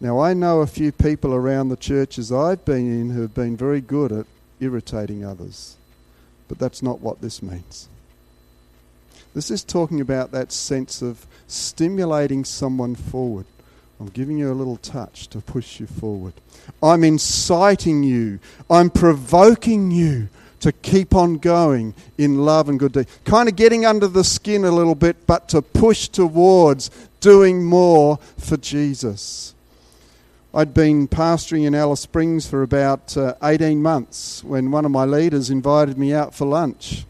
Now, 0.02 0.20
I 0.20 0.34
know 0.34 0.60
a 0.60 0.68
few 0.68 0.92
people 0.92 1.34
around 1.34 1.70
the 1.70 1.78
churches 1.78 2.30
I've 2.30 2.66
been 2.66 2.92
in 2.92 3.12
who 3.12 3.22
have 3.22 3.34
been 3.34 3.56
very 3.56 3.80
good 3.80 4.12
at 4.12 4.26
irritating 4.60 5.24
others, 5.24 5.78
but 6.50 6.60
that's 6.60 6.84
not 6.84 7.00
what 7.00 7.22
this 7.22 7.42
means. 7.42 7.88
This 9.40 9.52
is 9.52 9.64
talking 9.64 10.02
about 10.02 10.34
that 10.34 10.52
sense 10.52 11.02
of 11.02 11.26
stimulating 11.48 12.44
someone 12.44 12.94
forward. 12.94 13.46
I'm 13.98 14.08
giving 14.10 14.38
you 14.38 14.52
a 14.52 14.54
little 14.54 14.76
touch 14.76 15.30
to 15.30 15.40
push 15.40 15.80
you 15.80 15.88
forward. 15.88 16.34
I'm 16.84 17.06
inciting 17.06 18.04
you. 18.04 18.40
I'm 18.70 18.90
provoking 18.90 19.92
you 19.92 20.28
to 20.60 20.74
keep 20.74 21.16
on 21.16 21.38
going 21.38 21.94
in 22.18 22.40
love 22.40 22.68
and 22.68 22.78
good 22.78 22.92
deeds. 22.92 23.18
Kind 23.24 23.48
of 23.48 23.56
getting 23.56 23.86
under 23.86 24.10
the 24.10 24.26
skin 24.26 24.66
a 24.66 24.72
little 24.72 24.94
bit, 24.94 25.26
but 25.26 25.48
to 25.48 25.62
push 25.62 26.10
towards 26.10 26.92
doing 27.22 27.64
more 27.64 28.20
for 28.38 28.58
Jesus. 28.58 29.56
I'd 30.54 30.74
been 30.74 31.08
pastoring 31.08 31.66
in 31.66 31.74
Alice 31.74 32.02
Springs 32.02 32.46
for 32.46 32.62
about 32.62 33.16
uh, 33.16 33.36
18 33.42 33.82
months 33.82 34.44
when 34.44 34.70
one 34.70 34.84
of 34.84 34.92
my 34.92 35.06
leaders 35.06 35.50
invited 35.50 35.98
me 35.98 36.14
out 36.14 36.36
for 36.36 36.46
lunch. 36.46 37.06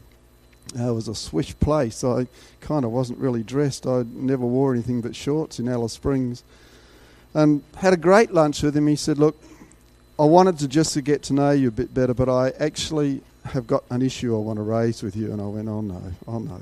Uh, 0.78 0.90
it 0.90 0.94
was 0.94 1.08
a 1.08 1.16
swish 1.16 1.58
place. 1.60 2.04
I 2.04 2.28
kind 2.62 2.86
of 2.86 2.92
wasn't 2.92 3.20
really 3.20 3.44
dressed. 3.44 3.88
I 3.88 4.04
never 4.14 4.46
wore 4.46 4.74
anything 4.74 5.02
but 5.02 5.16
shorts 5.16 5.60
in 5.60 5.68
Alice 5.68 5.94
Springs. 5.94 6.44
And 7.34 7.64
had 7.78 7.94
a 7.94 7.98
great 7.98 8.32
lunch 8.34 8.62
with 8.62 8.76
him. 8.76 8.88
He 8.88 8.96
said, 8.96 9.18
Look, 9.18 9.42
I 10.20 10.26
wanted 10.26 10.60
to 10.60 10.68
just 10.68 10.94
to 10.94 11.02
get 11.02 11.24
to 11.24 11.34
know 11.34 11.52
you 11.52 11.70
a 11.70 11.72
bit 11.72 11.94
better, 11.94 12.14
but 12.14 12.30
I 12.30 12.50
actually 12.60 13.22
have 13.46 13.68
got 13.68 13.84
an 13.90 14.02
issue 14.02 14.36
I 14.36 14.40
want 14.40 14.58
to 14.58 14.64
raise 14.64 15.02
with 15.02 15.16
you. 15.16 15.32
And 15.32 15.42
I 15.42 15.46
went, 15.46 15.70
Oh 15.70 15.82
no, 15.82 16.02
oh 16.28 16.40
no. 16.40 16.62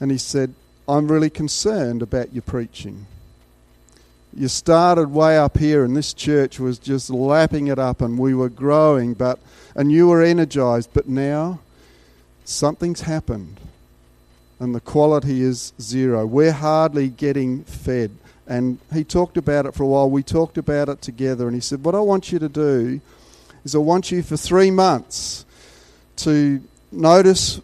And 0.00 0.10
he 0.10 0.18
said, 0.18 0.54
I'm 0.88 1.08
really 1.08 1.30
concerned 1.30 2.02
about 2.02 2.32
your 2.32 2.42
preaching. 2.42 3.06
You 4.34 4.48
started 4.48 5.10
way 5.10 5.38
up 5.38 5.56
here, 5.56 5.82
and 5.82 5.96
this 5.96 6.12
church 6.12 6.60
was 6.60 6.78
just 6.78 7.08
lapping 7.08 7.68
it 7.68 7.78
up, 7.78 8.02
and 8.02 8.18
we 8.18 8.34
were 8.34 8.50
growing, 8.50 9.14
but 9.14 9.38
and 9.74 9.90
you 9.90 10.08
were 10.08 10.22
energized. 10.22 10.90
But 10.92 11.08
now, 11.08 11.60
something's 12.48 13.02
happened, 13.02 13.60
and 14.58 14.74
the 14.74 14.80
quality 14.80 15.42
is 15.42 15.72
zero. 15.80 16.24
We're 16.24 16.52
hardly 16.52 17.08
getting 17.08 17.64
fed. 17.64 18.10
And 18.46 18.78
he 18.94 19.02
talked 19.02 19.36
about 19.36 19.66
it 19.66 19.74
for 19.74 19.82
a 19.82 19.86
while. 19.86 20.08
We 20.08 20.22
talked 20.22 20.56
about 20.56 20.88
it 20.88 21.02
together, 21.02 21.46
and 21.48 21.54
he 21.54 21.60
said, 21.60 21.84
"What 21.84 21.96
I 21.96 22.00
want 22.00 22.30
you 22.30 22.38
to 22.38 22.48
do 22.48 23.00
is, 23.64 23.74
I 23.74 23.78
want 23.78 24.12
you 24.12 24.22
for 24.22 24.36
three 24.36 24.70
months 24.70 25.44
to 26.18 26.60
notice, 26.92 27.60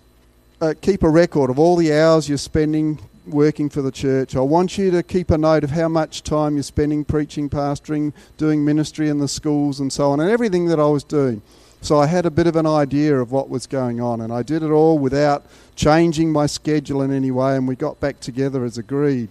uh, 0.60 0.74
keep 0.80 1.04
a 1.04 1.08
record 1.08 1.50
of 1.50 1.58
all 1.58 1.76
the 1.76 1.92
hours 1.92 2.28
you're 2.28 2.36
spending 2.36 2.98
working 3.28 3.68
for 3.68 3.80
the 3.80 3.92
church. 3.92 4.34
I 4.34 4.40
want 4.40 4.76
you 4.76 4.90
to 4.90 5.04
keep 5.04 5.30
a 5.30 5.38
note 5.38 5.62
of 5.62 5.70
how 5.70 5.86
much 5.86 6.24
time 6.24 6.56
you're 6.56 6.64
spending 6.64 7.04
preaching, 7.04 7.48
pastoring, 7.48 8.12
doing 8.36 8.64
ministry 8.64 9.08
in 9.08 9.18
the 9.18 9.28
schools, 9.28 9.78
and 9.78 9.92
so 9.92 10.10
on, 10.10 10.18
and 10.18 10.28
everything 10.28 10.66
that 10.66 10.80
I 10.80 10.88
was 10.88 11.04
doing." 11.04 11.40
So 11.82 11.98
I 11.98 12.06
had 12.06 12.26
a 12.26 12.30
bit 12.30 12.46
of 12.46 12.54
an 12.54 12.66
idea 12.66 13.18
of 13.18 13.32
what 13.32 13.48
was 13.48 13.66
going 13.66 14.00
on, 14.00 14.20
and 14.20 14.32
I 14.32 14.44
did 14.44 14.62
it 14.62 14.70
all 14.70 15.00
without 15.00 15.44
changing 15.74 16.30
my 16.30 16.46
schedule 16.46 17.02
in 17.02 17.12
any 17.12 17.32
way, 17.32 17.56
and 17.56 17.66
we 17.66 17.74
got 17.74 17.98
back 17.98 18.20
together 18.20 18.64
as 18.64 18.78
agreed. 18.78 19.28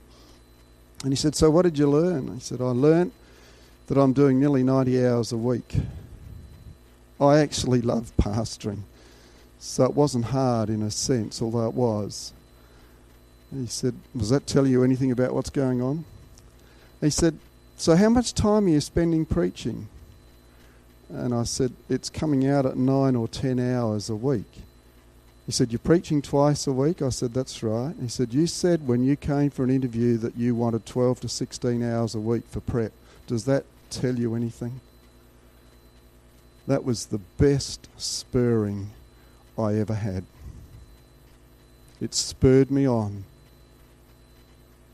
And 1.04 1.14
he 1.14 1.16
said, 1.16 1.34
So 1.34 1.50
what 1.50 1.62
did 1.62 1.80
you 1.80 1.90
learn? 1.90 2.30
I 2.30 2.40
said, 2.40 2.60
I 2.60 2.66
learnt 2.66 3.14
that 3.88 3.98
I'm 3.98 4.12
doing 4.12 4.38
nearly 4.38 4.64
90 4.64 5.08
hours 5.08 5.32
a 5.32 5.38
week. 5.38 5.78
I 7.22 7.40
actually 7.40 7.82
love 7.82 8.12
pastoring, 8.18 8.82
so 9.58 9.86
it 9.86 9.94
wasn't 9.94 10.26
hard 10.26 10.70
in 10.70 10.82
a 10.84 10.92
sense, 10.92 11.42
although 11.42 11.70
it 11.70 11.74
was. 11.74 12.34
he 13.56 13.66
said, 13.68 13.96
Does 14.16 14.30
that 14.30 14.46
tell 14.46 14.68
you 14.68 14.84
anything 14.84 15.12
about 15.12 15.34
what's 15.34 15.50
going 15.50 15.82
on? 15.82 16.04
he 17.00 17.12
said, 17.12 17.40
So 17.78 17.96
how 17.96 18.10
much 18.10 18.34
time 18.34 18.66
are 18.66 18.70
you 18.70 18.82
spending 18.82 19.26
preaching? 19.26 19.88
And 21.14 21.34
I 21.34 21.44
said, 21.44 21.74
It's 21.90 22.10
coming 22.10 22.48
out 22.48 22.66
at 22.66 22.78
nine 22.78 23.16
or 23.16 23.28
ten 23.28 23.60
hours 23.60 24.10
a 24.10 24.16
week. 24.16 24.64
He 25.46 25.52
said, 25.52 25.72
You're 25.72 25.80
preaching 25.80 26.22
twice 26.22 26.68
a 26.68 26.72
week? 26.72 27.02
I 27.02 27.10
said, 27.10 27.34
That's 27.34 27.62
right. 27.62 27.94
He 28.02 28.08
said, 28.08 28.34
You 28.34 28.48
said 28.48 28.88
when 28.88 29.04
you 29.04 29.16
came 29.16 29.50
for 29.50 29.64
an 29.64 29.70
interview 29.70 30.18
that 30.18 30.38
you 30.38 30.56
wanted 30.56 30.86
12 30.86 31.22
to 31.22 31.30
16 31.30 31.84
hours 31.84 32.16
a 32.16 32.20
week 32.20 32.44
for 32.48 32.62
prep. 32.62 32.94
Does 33.28 33.46
that 33.46 33.66
tell 33.90 34.18
you 34.18 34.36
anything? 34.36 34.80
That 36.68 36.86
was 36.86 37.08
the 37.08 37.18
best 37.18 37.90
spurring 37.98 38.92
I 39.58 39.76
ever 39.76 39.96
had. 39.96 40.24
It 42.00 42.14
spurred 42.14 42.72
me 42.72 42.88
on 42.88 43.26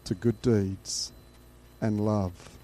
to 0.06 0.16
good 0.16 0.42
deeds 0.42 1.12
and 1.80 2.04
love. 2.04 2.57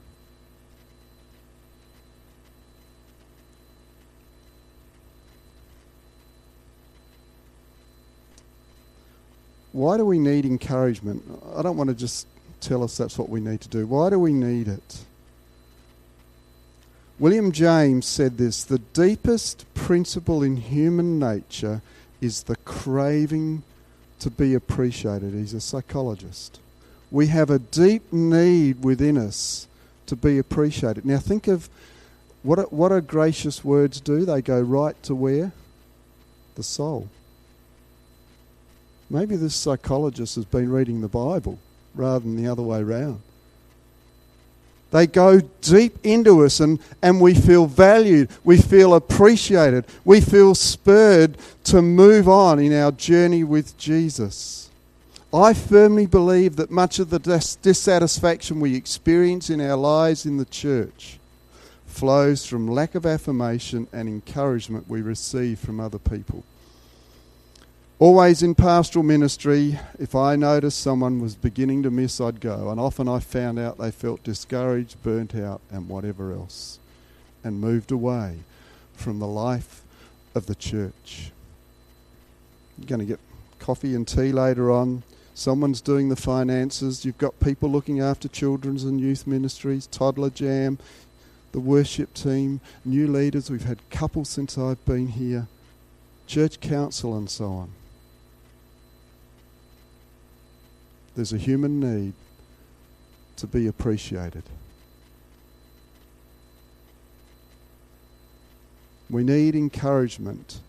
Why 9.74 9.98
do 9.98 10.06
we 10.06 10.20
need 10.20 10.46
encouragement? 10.46 11.24
I 11.56 11.62
don't 11.62 11.76
want 11.76 11.90
to 11.90 11.96
just 11.96 12.28
tell 12.62 12.84
us 12.84 12.96
that's 12.96 13.18
what 13.18 13.28
we 13.28 13.42
need 13.42 13.60
to 13.62 13.70
do. 13.70 13.86
Why 13.86 14.10
do 14.10 14.18
we 14.18 14.32
need 14.32 14.68
it? 14.68 15.04
William 17.20 17.52
James 17.52 18.06
said 18.06 18.38
this 18.38 18.64
the 18.64 18.80
deepest 18.80 19.66
principle 19.74 20.42
in 20.44 20.58
human 20.58 21.20
nature 21.20 21.82
is 22.22 22.44
the 22.44 22.56
craving 22.58 23.64
to 24.20 24.30
be 24.30 24.54
appreciated. 24.54 25.34
He's 25.34 25.54
a 25.54 25.62
psychologist. 25.62 26.60
We 27.12 27.28
have 27.28 27.50
a 27.50 27.60
deep 27.60 28.14
need 28.14 28.84
within 28.84 29.18
us 29.18 29.68
to 30.06 30.16
be 30.16 30.38
appreciated. 30.38 31.06
Now, 31.06 31.20
think 31.20 31.48
of 31.48 31.70
what, 32.44 32.72
what 32.72 32.90
do 32.90 33.02
gracious 33.02 33.64
words 33.64 34.02
do? 34.02 34.26
They 34.26 34.42
go 34.42 34.60
right 34.62 35.02
to 35.04 35.16
where? 35.16 35.52
The 36.56 36.64
soul. 36.64 37.10
Maybe 39.10 39.36
this 39.36 39.56
psychologist 39.56 40.36
has 40.36 40.46
been 40.46 40.72
reading 40.72 41.02
the 41.02 41.08
Bible 41.08 41.60
rather 41.96 42.20
than 42.20 42.42
the 42.42 42.52
other 42.52 42.64
way 42.64 42.84
round. 42.84 43.22
They 44.92 45.08
go 45.08 45.40
deep 45.40 45.98
into 46.04 46.46
us 46.46 46.60
and, 46.60 46.80
and 47.02 47.20
we 47.20 47.34
feel 47.34 47.66
valued, 47.66 48.30
we 48.44 48.58
feel 48.58 48.94
appreciated, 48.94 49.86
we 50.06 50.22
feel 50.22 50.54
spurred 50.54 51.36
to 51.64 51.82
move 51.82 52.30
on 52.30 52.60
in 52.60 52.72
our 52.74 52.92
journey 52.92 53.44
with 53.44 53.76
Jesus. 53.76 54.70
I 55.34 55.56
firmly 55.56 56.06
believe 56.06 56.58
that 56.58 56.70
much 56.70 57.00
of 57.00 57.10
the 57.10 57.18
dis- 57.18 57.56
dissatisfaction 57.56 58.60
we 58.60 58.76
experience 58.76 59.50
in 59.50 59.62
our 59.62 59.76
lives 59.76 60.28
in 60.28 60.38
the 60.38 60.46
church 60.46 61.18
flows 61.88 62.46
from 62.46 62.68
lack 62.68 62.94
of 62.94 63.04
affirmation 63.04 63.88
and 63.92 64.08
encouragement 64.08 64.88
we 64.88 65.02
receive 65.02 65.58
from 65.58 65.80
other 65.80 65.98
people. 65.98 66.44
Always 68.00 68.42
in 68.42 68.56
pastoral 68.56 69.04
ministry, 69.04 69.80
if 70.00 70.16
I 70.16 70.36
noticed 70.36 70.82
someone 70.82 71.22
was 71.22 71.36
beginning 71.36 71.84
to 71.84 71.92
miss, 71.92 72.20
I'd 72.20 72.42
go. 72.42 72.70
And 72.70 72.80
often 72.80 73.08
I 73.08 73.20
found 73.20 73.60
out 73.60 73.78
they 73.78 73.92
felt 73.92 74.24
discouraged, 74.24 75.02
burnt 75.04 75.36
out, 75.36 75.62
and 75.70 75.88
whatever 75.88 76.34
else, 76.34 76.80
and 77.44 77.62
moved 77.62 77.92
away 77.92 78.40
from 78.94 79.20
the 79.20 79.28
life 79.28 79.84
of 80.34 80.48
the 80.48 80.56
church. 80.56 81.32
You're 82.78 82.88
going 82.88 83.00
to 83.00 83.06
get 83.06 83.20
coffee 83.60 83.94
and 83.94 84.08
tea 84.08 84.32
later 84.32 84.72
on. 84.72 85.04
Someone's 85.36 85.80
doing 85.80 86.10
the 86.10 86.16
finances. 86.16 87.06
You've 87.06 87.18
got 87.20 87.40
people 87.40 87.70
looking 87.70 88.00
after 88.02 88.28
children's 88.28 88.84
and 88.84 89.00
youth 89.00 89.28
ministries, 89.28 89.88
toddler 89.88 90.32
jam, 90.32 90.80
the 91.52 91.60
worship 91.60 92.14
team, 92.16 92.60
new 92.84 93.08
leaders. 93.08 93.52
We've 93.52 93.66
had 93.66 93.88
couples 93.92 94.30
since 94.30 94.58
I've 94.58 94.84
been 94.84 95.10
here, 95.10 95.48
church 96.26 96.60
council, 96.60 97.16
and 97.16 97.30
so 97.30 97.46
on. 97.46 97.70
There's 101.16 101.34
a 101.34 101.38
human 101.38 101.80
need 101.80 102.14
to 103.38 103.48
be 103.48 103.68
appreciated. 103.68 104.44
We 109.10 109.24
need 109.24 109.56
encouragement 109.56 110.60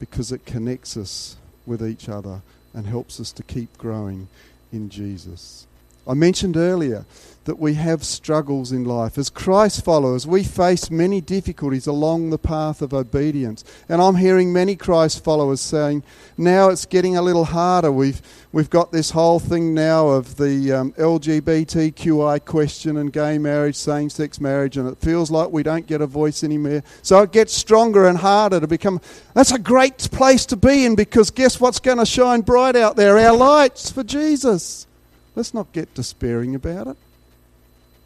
because 0.00 0.32
it 0.32 0.44
connects 0.44 0.96
us 0.96 1.36
with 1.64 1.86
each 1.86 2.08
other 2.08 2.42
and 2.74 2.86
helps 2.86 3.20
us 3.20 3.30
to 3.32 3.42
keep 3.44 3.78
growing 3.78 4.28
in 4.72 4.88
Jesus. 4.88 5.66
I 6.06 6.14
mentioned 6.14 6.56
earlier 6.56 7.06
that 7.44 7.58
we 7.58 7.74
have 7.74 8.04
struggles 8.04 8.70
in 8.70 8.84
life. 8.84 9.18
As 9.18 9.28
Christ 9.28 9.84
followers, 9.84 10.26
we 10.26 10.44
face 10.44 10.90
many 10.90 11.20
difficulties 11.20 11.86
along 11.86 12.30
the 12.30 12.38
path 12.38 12.82
of 12.82 12.94
obedience. 12.94 13.64
And 13.88 14.00
I'm 14.00 14.16
hearing 14.16 14.52
many 14.52 14.76
Christ 14.76 15.24
followers 15.24 15.60
saying, 15.60 16.04
now 16.36 16.68
it's 16.68 16.86
getting 16.86 17.16
a 17.16 17.22
little 17.22 17.44
harder. 17.44 17.90
We've, 17.90 18.22
we've 18.52 18.70
got 18.70 18.92
this 18.92 19.10
whole 19.10 19.40
thing 19.40 19.74
now 19.74 20.08
of 20.08 20.36
the 20.36 20.72
um, 20.72 20.92
LGBTQI 20.92 22.44
question 22.44 22.96
and 22.96 23.12
gay 23.12 23.38
marriage, 23.38 23.76
same 23.76 24.08
sex 24.08 24.40
marriage, 24.40 24.76
and 24.76 24.88
it 24.88 24.98
feels 24.98 25.30
like 25.30 25.50
we 25.50 25.62
don't 25.62 25.86
get 25.86 26.00
a 26.00 26.06
voice 26.06 26.44
anymore. 26.44 26.82
So 27.02 27.22
it 27.22 27.32
gets 27.32 27.52
stronger 27.52 28.06
and 28.06 28.18
harder 28.18 28.60
to 28.60 28.68
become. 28.68 29.00
That's 29.34 29.52
a 29.52 29.58
great 29.58 29.98
place 30.12 30.46
to 30.46 30.56
be 30.56 30.84
in 30.84 30.94
because 30.94 31.30
guess 31.30 31.60
what's 31.60 31.80
going 31.80 31.98
to 31.98 32.06
shine 32.06 32.42
bright 32.42 32.76
out 32.76 32.96
there? 32.96 33.18
Our 33.18 33.36
lights 33.36 33.90
for 33.90 34.04
Jesus. 34.04 34.86
Let's 35.34 35.54
not 35.54 35.72
get 35.72 35.94
despairing 35.94 36.54
about 36.54 36.88
it. 36.88 36.96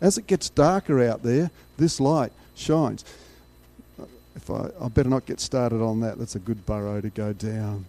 As 0.00 0.18
it 0.18 0.26
gets 0.26 0.48
darker 0.48 1.02
out 1.02 1.22
there, 1.22 1.50
this 1.76 2.00
light 2.00 2.32
shines. 2.54 3.04
If 4.34 4.50
I, 4.50 4.70
I 4.80 4.88
better 4.88 5.08
not 5.08 5.26
get 5.26 5.40
started 5.40 5.82
on 5.82 6.00
that. 6.00 6.18
That's 6.18 6.34
a 6.34 6.38
good 6.38 6.66
burrow 6.66 7.00
to 7.00 7.08
go 7.10 7.32
down. 7.32 7.86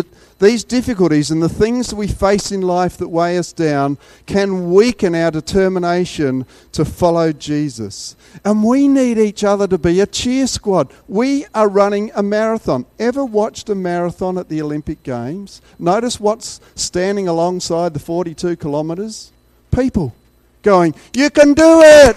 But 0.00 0.06
these 0.38 0.64
difficulties 0.64 1.30
and 1.30 1.42
the 1.42 1.48
things 1.50 1.88
that 1.88 1.96
we 1.96 2.08
face 2.08 2.50
in 2.50 2.62
life 2.62 2.96
that 2.96 3.08
weigh 3.08 3.36
us 3.36 3.52
down 3.52 3.98
can 4.24 4.72
weaken 4.72 5.14
our 5.14 5.30
determination 5.30 6.46
to 6.72 6.86
follow 6.86 7.32
Jesus. 7.32 8.16
And 8.42 8.64
we 8.64 8.88
need 8.88 9.18
each 9.18 9.44
other 9.44 9.66
to 9.66 9.76
be 9.76 10.00
a 10.00 10.06
cheer 10.06 10.46
squad. 10.46 10.90
We 11.06 11.44
are 11.54 11.68
running 11.68 12.10
a 12.14 12.22
marathon. 12.22 12.86
Ever 12.98 13.22
watched 13.22 13.68
a 13.68 13.74
marathon 13.74 14.38
at 14.38 14.48
the 14.48 14.62
Olympic 14.62 15.02
Games? 15.02 15.60
Notice 15.78 16.18
what's 16.18 16.62
standing 16.74 17.28
alongside 17.28 17.92
the 17.92 18.00
42 18.00 18.56
kilometres? 18.56 19.32
People 19.70 20.14
going, 20.62 20.94
You 21.14 21.28
can 21.28 21.52
do 21.52 21.82
it! 21.82 22.16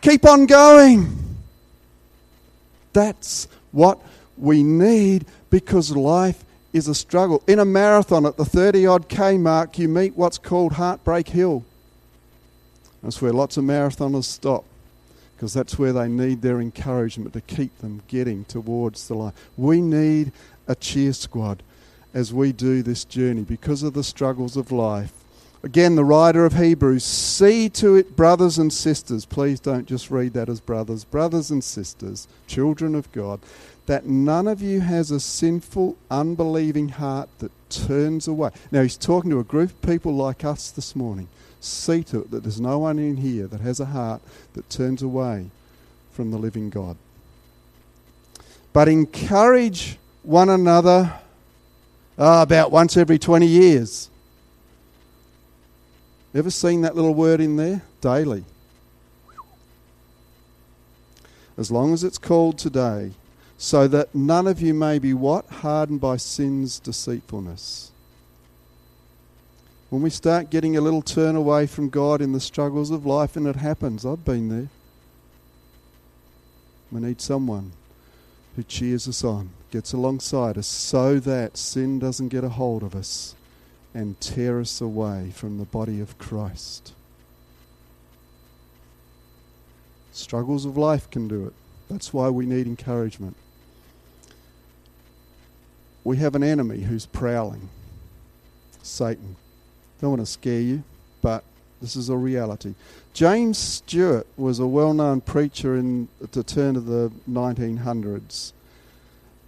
Keep 0.00 0.26
on 0.26 0.46
going. 0.46 1.36
That's 2.92 3.48
what 3.72 3.98
we 4.36 4.62
need 4.62 5.26
because 5.50 5.96
life 5.96 6.44
is 6.72 6.88
a 6.88 6.94
struggle. 6.94 7.42
In 7.46 7.58
a 7.58 7.64
marathon 7.64 8.26
at 8.26 8.36
the 8.36 8.44
30 8.44 8.86
odd 8.86 9.08
K 9.08 9.38
mark, 9.38 9.78
you 9.78 9.88
meet 9.88 10.16
what's 10.16 10.38
called 10.38 10.74
Heartbreak 10.74 11.28
Hill. 11.28 11.64
That's 13.02 13.22
where 13.22 13.32
lots 13.32 13.56
of 13.56 13.64
marathoners 13.64 14.24
stop 14.24 14.64
because 15.36 15.54
that's 15.54 15.78
where 15.78 15.92
they 15.92 16.08
need 16.08 16.42
their 16.42 16.60
encouragement 16.60 17.32
to 17.32 17.40
keep 17.40 17.78
them 17.78 18.02
getting 18.08 18.44
towards 18.44 19.06
the 19.06 19.14
line. 19.14 19.32
We 19.56 19.80
need 19.80 20.32
a 20.66 20.74
cheer 20.74 21.12
squad 21.12 21.62
as 22.12 22.34
we 22.34 22.50
do 22.50 22.82
this 22.82 23.04
journey 23.04 23.42
because 23.42 23.84
of 23.84 23.94
the 23.94 24.02
struggles 24.02 24.56
of 24.56 24.72
life. 24.72 25.12
Again, 25.62 25.96
the 25.96 26.04
writer 26.04 26.44
of 26.44 26.54
Hebrews, 26.54 27.04
see 27.04 27.68
to 27.70 27.96
it, 27.96 28.14
brothers 28.14 28.58
and 28.58 28.72
sisters, 28.72 29.24
please 29.24 29.58
don't 29.58 29.86
just 29.88 30.10
read 30.10 30.32
that 30.34 30.48
as 30.48 30.60
brothers, 30.60 31.04
brothers 31.04 31.50
and 31.50 31.64
sisters, 31.64 32.28
children 32.46 32.94
of 32.94 33.10
God, 33.10 33.40
that 33.86 34.06
none 34.06 34.46
of 34.46 34.62
you 34.62 34.80
has 34.80 35.10
a 35.10 35.18
sinful, 35.18 35.96
unbelieving 36.10 36.90
heart 36.90 37.28
that 37.38 37.50
turns 37.70 38.28
away. 38.28 38.50
Now, 38.70 38.82
he's 38.82 38.96
talking 38.96 39.30
to 39.30 39.40
a 39.40 39.44
group 39.44 39.70
of 39.70 39.82
people 39.82 40.14
like 40.14 40.44
us 40.44 40.70
this 40.70 40.94
morning 40.94 41.28
see 41.60 42.02
to 42.04 42.20
it 42.20 42.30
that 42.30 42.42
there's 42.42 42.60
no 42.60 42.78
one 42.78 42.98
in 42.98 43.16
here 43.16 43.46
that 43.46 43.60
has 43.60 43.80
a 43.80 43.86
heart 43.86 44.22
that 44.54 44.68
turns 44.70 45.02
away 45.02 45.50
from 46.12 46.30
the 46.30 46.38
living 46.38 46.70
God. 46.70 46.96
But 48.72 48.88
encourage 48.88 49.98
one 50.22 50.48
another 50.48 51.14
oh, 52.16 52.42
about 52.42 52.70
once 52.70 52.96
every 52.96 53.18
20 53.18 53.46
years. 53.46 54.10
Ever 56.34 56.50
seen 56.50 56.82
that 56.82 56.94
little 56.94 57.14
word 57.14 57.40
in 57.40 57.56
there? 57.56 57.82
Daily. 58.00 58.44
As 61.56 61.70
long 61.70 61.92
as 61.92 62.04
it's 62.04 62.18
called 62.18 62.58
today, 62.58 63.12
so 63.56 63.88
that 63.88 64.14
none 64.14 64.46
of 64.46 64.60
you 64.60 64.74
may 64.74 64.98
be 64.98 65.14
what? 65.14 65.46
Hardened 65.46 66.00
by 66.00 66.16
sin's 66.16 66.78
deceitfulness. 66.78 67.90
When 69.90 70.02
we 70.02 70.10
start 70.10 70.50
getting 70.50 70.76
a 70.76 70.82
little 70.82 71.00
turn 71.00 71.34
away 71.34 71.66
from 71.66 71.88
God 71.88 72.20
in 72.20 72.32
the 72.32 72.40
struggles 72.40 72.90
of 72.90 73.06
life, 73.06 73.34
and 73.34 73.46
it 73.46 73.56
happens, 73.56 74.04
I've 74.04 74.24
been 74.24 74.50
there. 74.50 74.68
We 76.92 77.00
need 77.00 77.22
someone 77.22 77.72
who 78.54 78.62
cheers 78.62 79.08
us 79.08 79.24
on, 79.24 79.50
gets 79.70 79.94
alongside 79.94 80.58
us, 80.58 80.66
so 80.66 81.18
that 81.20 81.56
sin 81.56 81.98
doesn't 81.98 82.28
get 82.28 82.44
a 82.44 82.50
hold 82.50 82.82
of 82.82 82.94
us 82.94 83.34
and 83.94 84.20
tear 84.20 84.60
us 84.60 84.80
away 84.80 85.30
from 85.34 85.58
the 85.58 85.64
body 85.64 86.00
of 86.00 86.18
Christ. 86.18 86.92
Struggles 90.12 90.64
of 90.64 90.76
life 90.76 91.08
can 91.10 91.28
do 91.28 91.46
it. 91.46 91.52
That's 91.88 92.12
why 92.12 92.28
we 92.28 92.44
need 92.44 92.66
encouragement. 92.66 93.36
We 96.04 96.16
have 96.18 96.34
an 96.34 96.42
enemy 96.42 96.82
who's 96.82 97.06
prowling 97.06 97.68
Satan. 98.82 99.36
Don't 100.00 100.10
want 100.10 100.22
to 100.22 100.26
scare 100.26 100.60
you, 100.60 100.82
but 101.22 101.44
this 101.80 101.96
is 101.96 102.08
a 102.08 102.16
reality. 102.16 102.74
James 103.12 103.58
Stewart 103.58 104.26
was 104.36 104.58
a 104.58 104.66
well 104.66 104.94
known 104.94 105.20
preacher 105.20 105.76
in 105.76 106.08
the 106.32 106.42
turn 106.42 106.76
of 106.76 106.86
the 106.86 107.12
1900s. 107.28 108.52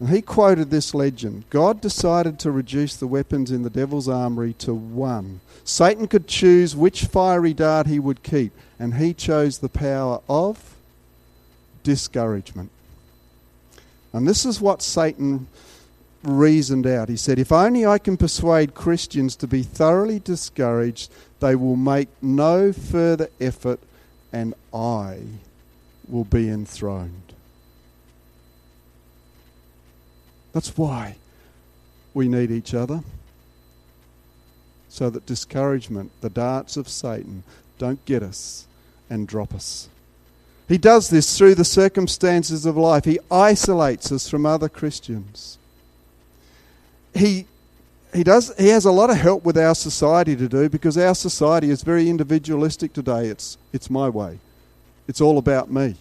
And 0.01 0.09
he 0.09 0.23
quoted 0.23 0.71
this 0.71 0.95
legend 0.95 1.45
God 1.51 1.81
decided 1.81 2.39
to 2.41 2.51
reduce 2.51 2.97
the 2.97 3.07
weapons 3.07 3.51
in 3.51 3.63
the 3.63 3.71
devil's 3.71 4.09
armory 4.09 4.55
to 4.55 4.75
one. 4.75 5.41
Satan 5.63 6.09
could 6.09 6.27
choose 6.27 6.75
which 6.75 7.05
fiery 7.05 7.53
dart 7.53 7.87
he 7.87 7.99
would 7.99 8.23
keep, 8.23 8.53
and 8.79 8.95
he 8.95 9.13
chose 9.13 9.59
the 9.59 9.69
power 9.69 10.21
of 10.29 10.75
discouragement. 11.83 12.71
And 14.13 14.27
this 14.27 14.45
is 14.45 14.61
what 14.61 14.83
Satan 14.83 15.47
reasoned 16.23 16.87
out. 16.87 17.09
He 17.09 17.17
said, 17.17 17.39
If 17.39 17.53
only 17.53 17.87
I 17.87 17.99
can 17.99 18.17
persuade 18.17 18.75
Christians 18.75 19.37
to 19.37 19.47
be 19.47 19.63
thoroughly 19.63 20.19
discouraged, 20.19 21.11
they 21.41 21.55
will 21.55 21.77
make 21.77 22.09
no 22.21 22.73
further 22.73 23.29
effort 23.41 23.81
and 24.33 24.55
I 24.73 25.19
will 26.09 26.25
be 26.25 26.49
enthroned. 26.49 27.35
That's 30.53 30.77
why 30.77 31.17
we 32.15 32.29
need 32.29 32.51
each 32.51 32.75
other. 32.75 33.03
So 34.89 35.09
that 35.11 35.27
discouragement, 35.27 36.11
the 36.21 36.31
darts 36.31 36.77
of 36.77 36.89
Satan, 36.89 37.45
don't 37.79 38.05
get 38.05 38.23
us 38.23 38.67
and 39.09 39.29
drop 39.29 39.55
us. 39.55 39.89
He 40.69 40.79
does 40.79 41.11
this 41.11 41.37
through 41.37 41.55
the 41.57 41.65
circumstances 41.65 42.67
of 42.67 42.77
life. 42.77 43.05
He 43.05 43.19
isolates 43.31 44.11
us 44.13 44.29
from 44.29 44.47
other 44.47 44.69
Christians 44.69 45.59
he 47.15 47.47
he 48.15 48.25
does 48.25 48.53
he 48.59 48.69
has 48.69 48.85
a 48.85 48.91
lot 48.91 49.11
of 49.11 49.17
help 49.17 49.45
with 49.45 49.57
our 49.57 49.75
society 49.75 50.35
to 50.37 50.49
do 50.49 50.69
because 50.69 50.99
our 50.99 51.15
society 51.15 51.71
is 51.71 51.83
very 51.83 52.09
individualistic 52.09 52.93
today. 52.93 53.27
It's 53.27 53.57
it's 53.73 53.91
my 53.91 54.09
way. 54.09 54.39
It's 55.09 55.21
all 55.21 55.39
about 55.39 55.71
me. 55.71 55.97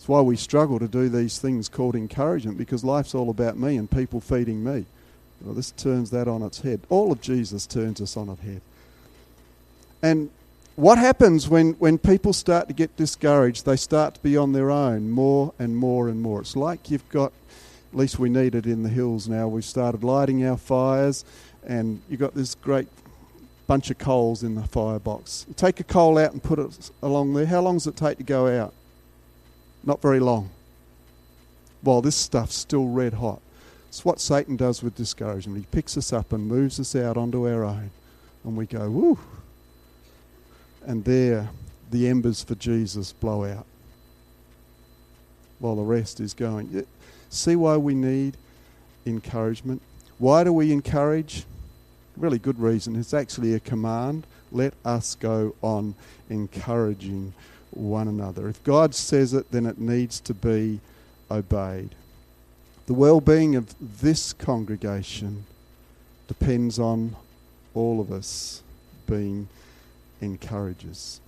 It's 0.00 0.08
why 0.08 0.22
we 0.22 0.34
struggle 0.34 0.78
to 0.78 0.88
do 0.88 1.10
these 1.10 1.38
things 1.38 1.68
called 1.68 1.94
encouragement 1.94 2.56
because 2.56 2.82
life's 2.82 3.14
all 3.14 3.28
about 3.28 3.58
me 3.58 3.76
and 3.76 3.90
people 3.90 4.18
feeding 4.18 4.64
me. 4.64 4.86
Well, 5.42 5.52
this 5.52 5.72
turns 5.72 6.08
that 6.08 6.26
on 6.26 6.40
its 6.40 6.62
head. 6.62 6.80
All 6.88 7.12
of 7.12 7.20
Jesus 7.20 7.66
turns 7.66 8.00
us 8.00 8.16
on 8.16 8.30
its 8.30 8.40
head. 8.40 8.62
And 10.00 10.30
what 10.76 10.96
happens 10.96 11.50
when, 11.50 11.72
when 11.72 11.98
people 11.98 12.32
start 12.32 12.66
to 12.68 12.72
get 12.72 12.96
discouraged? 12.96 13.66
They 13.66 13.76
start 13.76 14.14
to 14.14 14.20
be 14.20 14.38
on 14.38 14.54
their 14.54 14.70
own 14.70 15.10
more 15.10 15.52
and 15.58 15.76
more 15.76 16.08
and 16.08 16.22
more. 16.22 16.40
It's 16.40 16.56
like 16.56 16.90
you've 16.90 17.06
got 17.10 17.34
at 17.92 17.98
least 17.98 18.18
we 18.18 18.30
need 18.30 18.54
it 18.54 18.64
in 18.64 18.82
the 18.82 18.88
hills 18.88 19.28
now. 19.28 19.48
We've 19.48 19.62
started 19.62 20.02
lighting 20.02 20.46
our 20.46 20.56
fires, 20.56 21.26
and 21.66 22.00
you've 22.08 22.20
got 22.20 22.34
this 22.34 22.54
great 22.54 22.88
bunch 23.66 23.90
of 23.90 23.98
coals 23.98 24.42
in 24.42 24.54
the 24.54 24.62
firebox. 24.62 25.44
Take 25.56 25.78
a 25.78 25.84
coal 25.84 26.16
out 26.16 26.32
and 26.32 26.42
put 26.42 26.58
it 26.58 26.90
along 27.02 27.34
there. 27.34 27.44
How 27.44 27.60
long 27.60 27.74
does 27.74 27.86
it 27.86 27.96
take 27.96 28.16
to 28.16 28.24
go 28.24 28.46
out? 28.46 28.72
Not 29.84 30.02
very 30.02 30.20
long. 30.20 30.50
While 31.82 32.02
this 32.02 32.16
stuff's 32.16 32.54
still 32.54 32.86
red 32.86 33.14
hot. 33.14 33.40
It's 33.88 34.04
what 34.04 34.20
Satan 34.20 34.56
does 34.56 34.82
with 34.82 34.94
discouragement. 34.94 35.58
He 35.58 35.66
picks 35.72 35.96
us 35.96 36.12
up 36.12 36.32
and 36.32 36.46
moves 36.46 36.78
us 36.78 36.94
out 36.94 37.16
onto 37.16 37.48
our 37.48 37.64
own. 37.64 37.90
And 38.44 38.56
we 38.56 38.66
go, 38.66 38.90
woo. 38.90 39.18
And 40.86 41.04
there, 41.04 41.50
the 41.90 42.08
embers 42.08 42.42
for 42.42 42.54
Jesus 42.54 43.12
blow 43.12 43.44
out. 43.44 43.66
While 45.58 45.76
the 45.76 45.82
rest 45.82 46.20
is 46.20 46.34
going. 46.34 46.86
See 47.30 47.56
why 47.56 47.76
we 47.76 47.94
need 47.94 48.36
encouragement? 49.06 49.82
Why 50.18 50.44
do 50.44 50.52
we 50.52 50.72
encourage? 50.72 51.44
Really 52.16 52.38
good 52.38 52.58
reason. 52.58 52.96
It's 52.96 53.14
actually 53.14 53.54
a 53.54 53.60
command. 53.60 54.26
Let 54.52 54.74
us 54.84 55.14
go 55.14 55.54
on 55.62 55.94
encouraging 56.28 57.32
one 57.70 58.08
another. 58.08 58.48
If 58.48 58.62
God 58.64 58.94
says 58.94 59.34
it, 59.34 59.50
then 59.50 59.66
it 59.66 59.78
needs 59.78 60.20
to 60.20 60.34
be 60.34 60.80
obeyed. 61.30 61.94
The 62.86 62.94
well 62.94 63.20
being 63.20 63.54
of 63.54 63.74
this 64.00 64.32
congregation 64.32 65.44
depends 66.26 66.78
on 66.78 67.16
all 67.74 68.00
of 68.00 68.10
us 68.10 68.62
being 69.06 69.48
encouragers. 70.20 71.20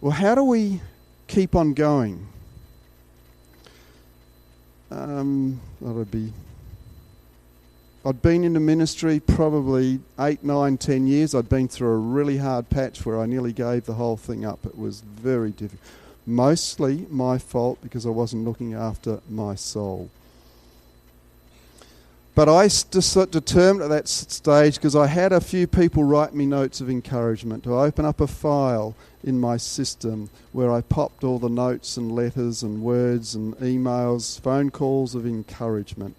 Well, 0.00 0.12
how 0.12 0.34
do 0.34 0.44
we 0.44 0.80
keep 1.26 1.54
on 1.54 1.74
going? 1.74 2.26
um, 4.92 5.60
that 5.80 5.92
would 5.92 6.10
be. 6.10 6.32
I'd 8.04 8.20
been 8.20 8.42
in 8.42 8.54
the 8.54 8.60
ministry 8.60 9.20
probably 9.20 10.00
eight, 10.18 10.42
nine, 10.42 10.76
ten 10.76 11.06
years. 11.06 11.36
I'd 11.36 11.48
been 11.48 11.68
through 11.68 11.90
a 11.90 11.98
really 11.98 12.38
hard 12.38 12.68
patch 12.68 13.06
where 13.06 13.20
I 13.20 13.26
nearly 13.26 13.52
gave 13.52 13.86
the 13.86 13.94
whole 13.94 14.16
thing 14.16 14.44
up. 14.44 14.66
It 14.66 14.76
was 14.76 15.02
very 15.02 15.50
difficult. 15.50 15.80
Mostly 16.26 17.06
my 17.10 17.38
fault 17.38 17.78
because 17.80 18.04
I 18.04 18.10
wasn't 18.10 18.44
looking 18.44 18.74
after 18.74 19.20
my 19.28 19.54
soul. 19.54 20.10
But 22.34 22.48
I 22.48 22.66
determined 22.66 23.82
at 23.82 23.90
that 23.90 24.08
stage 24.08 24.76
because 24.76 24.96
I 24.96 25.06
had 25.06 25.32
a 25.32 25.40
few 25.40 25.66
people 25.66 26.02
write 26.02 26.34
me 26.34 26.46
notes 26.46 26.80
of 26.80 26.88
encouragement 26.88 27.62
to 27.64 27.78
open 27.78 28.04
up 28.04 28.20
a 28.20 28.26
file 28.26 28.96
in 29.22 29.38
my 29.38 29.58
system 29.58 30.30
where 30.52 30.72
I 30.72 30.80
popped 30.80 31.24
all 31.24 31.38
the 31.38 31.50
notes 31.50 31.96
and 31.98 32.10
letters 32.10 32.62
and 32.62 32.82
words 32.82 33.34
and 33.34 33.54
emails, 33.58 34.40
phone 34.40 34.70
calls 34.70 35.14
of 35.14 35.26
encouragement, 35.26 36.16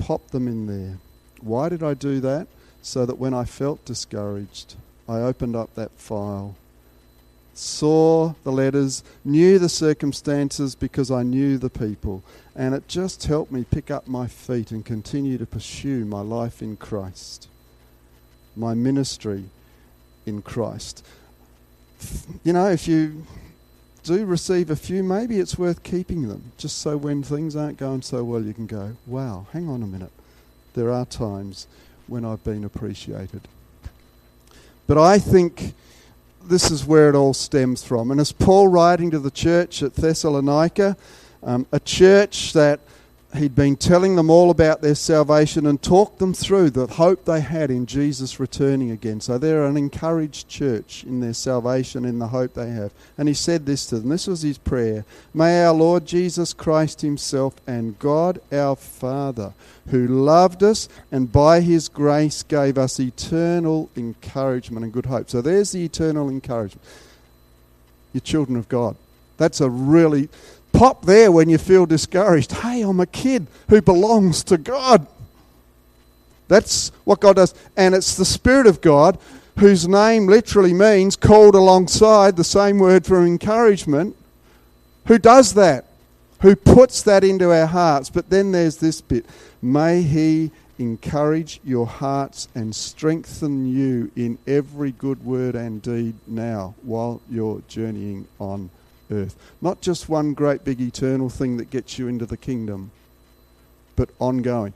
popped 0.00 0.32
them 0.32 0.48
in 0.48 0.66
there. 0.66 0.98
Why 1.40 1.68
did 1.68 1.82
I 1.82 1.94
do 1.94 2.20
that? 2.20 2.48
So 2.82 3.06
that 3.06 3.18
when 3.18 3.34
I 3.34 3.44
felt 3.44 3.84
discouraged, 3.84 4.74
I 5.08 5.18
opened 5.18 5.54
up 5.54 5.74
that 5.74 5.90
file, 5.92 6.56
saw 7.52 8.34
the 8.42 8.52
letters, 8.52 9.04
knew 9.24 9.58
the 9.58 9.68
circumstances 9.68 10.74
because 10.74 11.10
I 11.10 11.22
knew 11.22 11.58
the 11.58 11.70
people, 11.70 12.22
and 12.56 12.74
it 12.74 12.88
just 12.88 13.24
helped 13.24 13.52
me 13.52 13.64
pick 13.64 13.90
up 13.90 14.08
my 14.08 14.26
feet 14.26 14.70
and 14.70 14.84
continue 14.84 15.36
to 15.36 15.46
pursue 15.46 16.04
my 16.04 16.20
life 16.20 16.62
in 16.62 16.76
Christ, 16.76 17.48
my 18.56 18.72
ministry 18.74 19.44
in 20.24 20.40
Christ 20.40 21.04
you 22.44 22.52
know, 22.52 22.68
if 22.68 22.88
you 22.88 23.26
do 24.02 24.24
receive 24.24 24.70
a 24.70 24.76
few, 24.76 25.02
maybe 25.02 25.38
it's 25.38 25.58
worth 25.58 25.82
keeping 25.82 26.28
them, 26.28 26.52
just 26.56 26.78
so 26.78 26.96
when 26.96 27.22
things 27.22 27.56
aren't 27.56 27.78
going 27.78 28.02
so 28.02 28.24
well, 28.24 28.42
you 28.42 28.54
can 28.54 28.66
go, 28.66 28.96
wow, 29.06 29.46
hang 29.52 29.68
on 29.68 29.82
a 29.82 29.86
minute. 29.86 30.12
There 30.74 30.92
are 30.92 31.04
times 31.04 31.66
when 32.06 32.24
I've 32.24 32.42
been 32.44 32.64
appreciated. 32.64 33.42
But 34.86 34.98
I 34.98 35.18
think 35.18 35.74
this 36.42 36.70
is 36.70 36.84
where 36.84 37.08
it 37.08 37.14
all 37.14 37.34
stems 37.34 37.84
from. 37.84 38.10
And 38.10 38.20
as 38.20 38.32
Paul 38.32 38.68
writing 38.68 39.10
to 39.12 39.18
the 39.18 39.30
church 39.30 39.82
at 39.82 39.94
Thessalonica, 39.94 40.96
um, 41.42 41.66
a 41.72 41.80
church 41.80 42.52
that 42.54 42.80
he'd 43.36 43.54
been 43.54 43.76
telling 43.76 44.16
them 44.16 44.28
all 44.28 44.50
about 44.50 44.80
their 44.80 44.94
salvation 44.94 45.66
and 45.66 45.80
talked 45.80 46.18
them 46.18 46.34
through 46.34 46.70
the 46.70 46.86
hope 46.86 47.24
they 47.24 47.40
had 47.40 47.70
in 47.70 47.86
Jesus 47.86 48.40
returning 48.40 48.90
again. 48.90 49.20
So 49.20 49.38
they're 49.38 49.64
an 49.64 49.76
encouraged 49.76 50.48
church 50.48 51.04
in 51.04 51.20
their 51.20 51.32
salvation, 51.32 52.04
in 52.04 52.18
the 52.18 52.28
hope 52.28 52.54
they 52.54 52.70
have. 52.70 52.92
And 53.16 53.28
he 53.28 53.34
said 53.34 53.66
this 53.66 53.86
to 53.86 54.00
them 54.00 54.08
this 54.08 54.26
was 54.26 54.42
his 54.42 54.58
prayer 54.58 55.04
May 55.32 55.64
our 55.64 55.72
Lord 55.72 56.06
Jesus 56.06 56.52
Christ 56.52 57.02
Himself 57.02 57.54
and 57.66 57.98
God 57.98 58.40
our 58.50 58.74
Father, 58.74 59.54
who 59.88 60.06
loved 60.06 60.62
us 60.62 60.88
and 61.12 61.30
by 61.30 61.60
His 61.60 61.88
grace 61.88 62.42
gave 62.42 62.76
us 62.76 62.98
eternal 62.98 63.90
encouragement 63.96 64.84
and 64.84 64.92
good 64.92 65.06
hope. 65.06 65.30
So 65.30 65.40
there's 65.40 65.72
the 65.72 65.84
eternal 65.84 66.28
encouragement. 66.28 66.84
You're 68.12 68.22
children 68.22 68.56
of 68.56 68.68
God. 68.68 68.96
That's 69.36 69.60
a 69.60 69.70
really 69.70 70.28
Pop 70.72 71.04
there 71.04 71.30
when 71.32 71.48
you 71.48 71.58
feel 71.58 71.86
discouraged. 71.86 72.52
Hey, 72.52 72.82
I'm 72.82 73.00
a 73.00 73.06
kid 73.06 73.46
who 73.68 73.82
belongs 73.82 74.42
to 74.44 74.58
God. 74.58 75.06
That's 76.48 76.90
what 77.04 77.20
God 77.20 77.36
does. 77.36 77.54
And 77.76 77.94
it's 77.94 78.16
the 78.16 78.24
Spirit 78.24 78.66
of 78.66 78.80
God, 78.80 79.18
whose 79.58 79.86
name 79.86 80.26
literally 80.26 80.72
means 80.72 81.16
called 81.16 81.54
alongside, 81.54 82.36
the 82.36 82.44
same 82.44 82.78
word 82.78 83.06
for 83.06 83.24
encouragement, 83.24 84.16
who 85.06 85.18
does 85.18 85.54
that, 85.54 85.86
who 86.40 86.56
puts 86.56 87.02
that 87.02 87.22
into 87.24 87.52
our 87.52 87.66
hearts. 87.66 88.10
But 88.10 88.30
then 88.30 88.52
there's 88.52 88.78
this 88.78 89.00
bit 89.00 89.26
May 89.62 90.02
He 90.02 90.50
encourage 90.78 91.60
your 91.62 91.86
hearts 91.86 92.48
and 92.54 92.74
strengthen 92.74 93.66
you 93.66 94.10
in 94.16 94.38
every 94.46 94.92
good 94.92 95.24
word 95.24 95.54
and 95.54 95.82
deed 95.82 96.14
now 96.26 96.74
while 96.82 97.20
you're 97.30 97.62
journeying 97.68 98.26
on 98.38 98.70
earth. 99.10 99.36
Not 99.60 99.80
just 99.80 100.08
one 100.08 100.34
great 100.34 100.64
big 100.64 100.80
eternal 100.80 101.28
thing 101.28 101.56
that 101.56 101.70
gets 101.70 101.98
you 101.98 102.08
into 102.08 102.26
the 102.26 102.36
kingdom, 102.36 102.90
but 103.96 104.10
ongoing. 104.18 104.74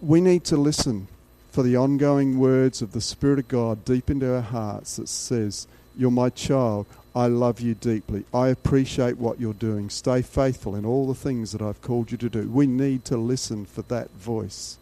We 0.00 0.20
need 0.20 0.44
to 0.44 0.56
listen 0.56 1.08
for 1.50 1.62
the 1.62 1.76
ongoing 1.76 2.38
words 2.38 2.80
of 2.80 2.92
the 2.92 3.00
Spirit 3.00 3.38
of 3.38 3.48
God 3.48 3.84
deep 3.84 4.10
into 4.10 4.34
our 4.34 4.40
hearts 4.40 4.96
that 4.96 5.08
says, 5.08 5.66
You're 5.96 6.10
my 6.10 6.30
child. 6.30 6.86
I 7.14 7.26
love 7.26 7.60
you 7.60 7.74
deeply. 7.74 8.24
I 8.32 8.48
appreciate 8.48 9.18
what 9.18 9.40
you're 9.40 9.52
doing. 9.52 9.90
Stay 9.90 10.22
faithful 10.22 10.76
in 10.76 10.86
all 10.86 11.08
the 11.08 11.14
things 11.14 11.50
that 11.50 11.60
I've 11.60 11.82
called 11.82 12.12
you 12.12 12.18
to 12.18 12.28
do. 12.28 12.48
We 12.48 12.68
need 12.68 13.04
to 13.06 13.16
listen 13.16 13.66
for 13.66 13.82
that 13.82 14.12
voice. 14.12 14.78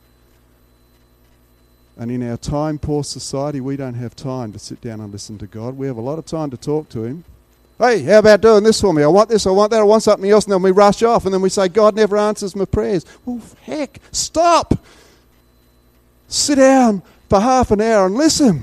And 1.97 2.11
in 2.11 2.29
our 2.29 2.37
time 2.37 2.79
poor 2.79 3.03
society, 3.03 3.61
we 3.61 3.77
don't 3.77 3.95
have 3.95 4.15
time 4.15 4.53
to 4.53 4.59
sit 4.59 4.81
down 4.81 5.01
and 5.01 5.11
listen 5.11 5.39
to 5.39 5.47
God. 5.47 5.77
We 5.77 5.87
have 5.87 5.97
a 5.97 6.03
lot 6.03 6.19
of 6.19 6.27
time 6.27 6.51
to 6.51 6.57
talk 6.57 6.89
to 6.91 7.05
Him. 7.05 7.25
Hey, 7.79 8.03
how 8.03 8.19
about 8.19 8.41
doing 8.41 8.65
this 8.65 8.81
for 8.81 8.93
me? 8.93 9.05
I 9.05 9.07
want 9.07 9.29
this, 9.29 9.47
I 9.47 9.51
want 9.51 9.71
that, 9.71 9.81
I 9.81 9.85
want 9.85 10.03
something 10.03 10.29
else, 10.29 10.45
and 10.45 10.53
then 10.53 10.63
we 10.63 10.73
rush 10.73 11.03
off, 11.05 11.25
and 11.27 11.33
then 11.33 11.41
we 11.41 11.49
say, 11.49 11.69
God 11.69 11.95
never 11.95 12.17
answers 12.17 12.57
my 12.57 12.65
prayers. 12.65 13.07
Well, 13.25 13.41
heck, 13.63 14.01
stop. 14.11 14.85
Sit 16.27 16.57
down 16.57 17.03
for 17.29 17.41
half 17.41 17.71
an 17.71 17.81
hour 17.81 18.07
and 18.07 18.17
listen. 18.17 18.63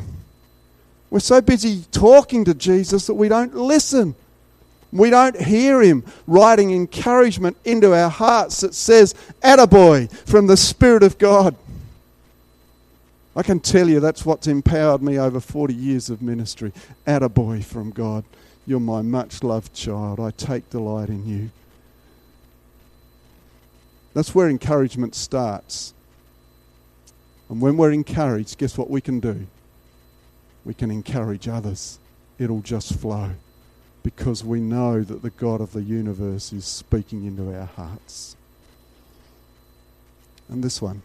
We're 1.09 1.19
so 1.19 1.39
busy 1.39 1.83
talking 1.91 2.43
to 2.43 2.53
Jesus 2.53 3.07
that 3.07 3.13
we 3.13 3.29
don't 3.29 3.55
listen. 3.55 4.15
We 4.91 5.09
don't 5.09 5.39
hear 5.39 5.81
him 5.81 6.03
writing 6.27 6.71
encouragement 6.71 7.55
into 7.63 7.93
our 7.93 8.09
hearts 8.09 8.61
that 8.61 8.73
says, 8.73 9.15
Attaboy, 9.41 10.11
from 10.27 10.47
the 10.47 10.57
Spirit 10.57 11.03
of 11.03 11.17
God. 11.17 11.55
I 13.33 13.43
can 13.43 13.59
tell 13.59 13.89
you 13.89 13.99
that's 13.99 14.25
what's 14.25 14.47
empowered 14.47 15.01
me 15.01 15.17
over 15.19 15.39
40 15.39 15.73
years 15.73 16.09
of 16.09 16.21
ministry. 16.21 16.73
Attaboy 17.07 17.63
from 17.63 17.91
God. 17.91 18.25
You're 18.65 18.79
my 18.79 19.01
much 19.01 19.43
loved 19.43 19.73
child. 19.73 20.19
I 20.19 20.31
take 20.31 20.69
delight 20.69 21.09
in 21.09 21.27
you. 21.27 21.49
That's 24.13 24.33
where 24.33 24.49
encouragement 24.49 25.13
starts. 25.13 25.93
And 27.49 27.61
when 27.61 27.77
we're 27.77 27.91
encouraged, 27.91 28.57
guess 28.57 28.77
what 28.77 28.89
we 28.89 29.01
can 29.01 29.19
do? 29.19 29.47
We 30.63 30.73
can 30.73 30.89
encourage 30.89 31.47
others. 31.47 31.99
It'll 32.39 32.61
just 32.61 32.95
flow 32.95 33.31
because 34.03 34.43
we 34.43 34.59
know 34.59 35.01
that 35.01 35.21
the 35.21 35.29
God 35.31 35.61
of 35.61 35.73
the 35.73 35.81
universe 35.81 36.53
is 36.53 36.65
speaking 36.65 37.25
into 37.25 37.53
our 37.55 37.65
hearts. 37.65 38.35
And 40.47 40.63
this 40.63 40.81
one 40.81 41.01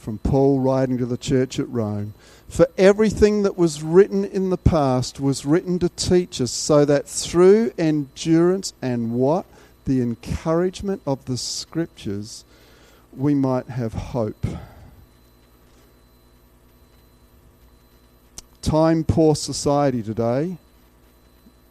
from 0.00 0.18
Paul 0.18 0.60
writing 0.60 0.96
to 0.98 1.06
the 1.06 1.18
church 1.18 1.58
at 1.58 1.68
Rome 1.68 2.14
for 2.50 2.66
everything 2.76 3.42
that 3.44 3.56
was 3.56 3.80
written 3.80 4.24
in 4.24 4.50
the 4.50 4.56
past 4.56 5.20
was 5.20 5.46
written 5.46 5.78
to 5.78 5.88
teach 5.88 6.40
us, 6.40 6.50
so 6.50 6.84
that 6.84 7.06
through 7.06 7.70
endurance 7.78 8.72
and 8.82 9.12
what? 9.12 9.46
The 9.84 10.00
encouragement 10.00 11.00
of 11.06 11.24
the 11.26 11.36
Scriptures, 11.36 12.44
we 13.16 13.34
might 13.34 13.68
have 13.68 13.94
hope. 13.94 14.44
Time 18.62 19.04
poor 19.04 19.36
society 19.36 20.02
today. 20.02 20.56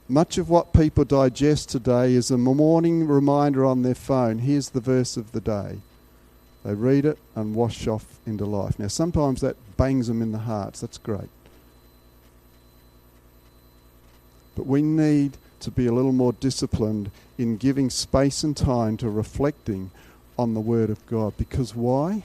Much 0.08 0.38
of 0.38 0.50
what 0.50 0.74
people 0.74 1.04
digest 1.04 1.70
today 1.70 2.14
is 2.14 2.32
a 2.32 2.38
morning 2.38 3.06
reminder 3.06 3.66
on 3.66 3.82
their 3.82 3.94
phone. 3.94 4.40
Here's 4.40 4.70
the 4.70 4.80
verse 4.80 5.18
of 5.18 5.34
the 5.34 5.42
day. 5.42 5.80
They 6.64 6.74
read 6.74 7.06
it 7.06 7.18
and 7.36 7.56
wash 7.56 7.88
off 7.88 8.20
into 8.26 8.46
life. 8.46 8.78
Now, 8.78 8.88
sometimes 8.88 9.42
that 9.42 9.56
bangs 9.78 10.08
them 10.08 10.22
in 10.22 10.32
the 10.32 10.40
hearts. 10.40 10.82
That's 10.82 10.98
great. 10.98 11.30
But 14.56 14.66
we 14.66 14.82
need 14.82 15.38
to 15.62 15.72
be 15.72 15.88
a 15.88 15.94
little 15.94 16.12
more 16.12 16.34
disciplined 16.34 17.12
in 17.38 17.58
giving 17.58 17.90
space 17.90 18.44
and 18.44 18.56
time 18.56 18.98
to 18.98 19.10
reflecting 19.10 19.92
on 20.38 20.54
the 20.54 20.60
Word 20.60 20.90
of 20.90 21.06
God. 21.06 21.34
Because 21.38 21.76
why? 21.76 22.24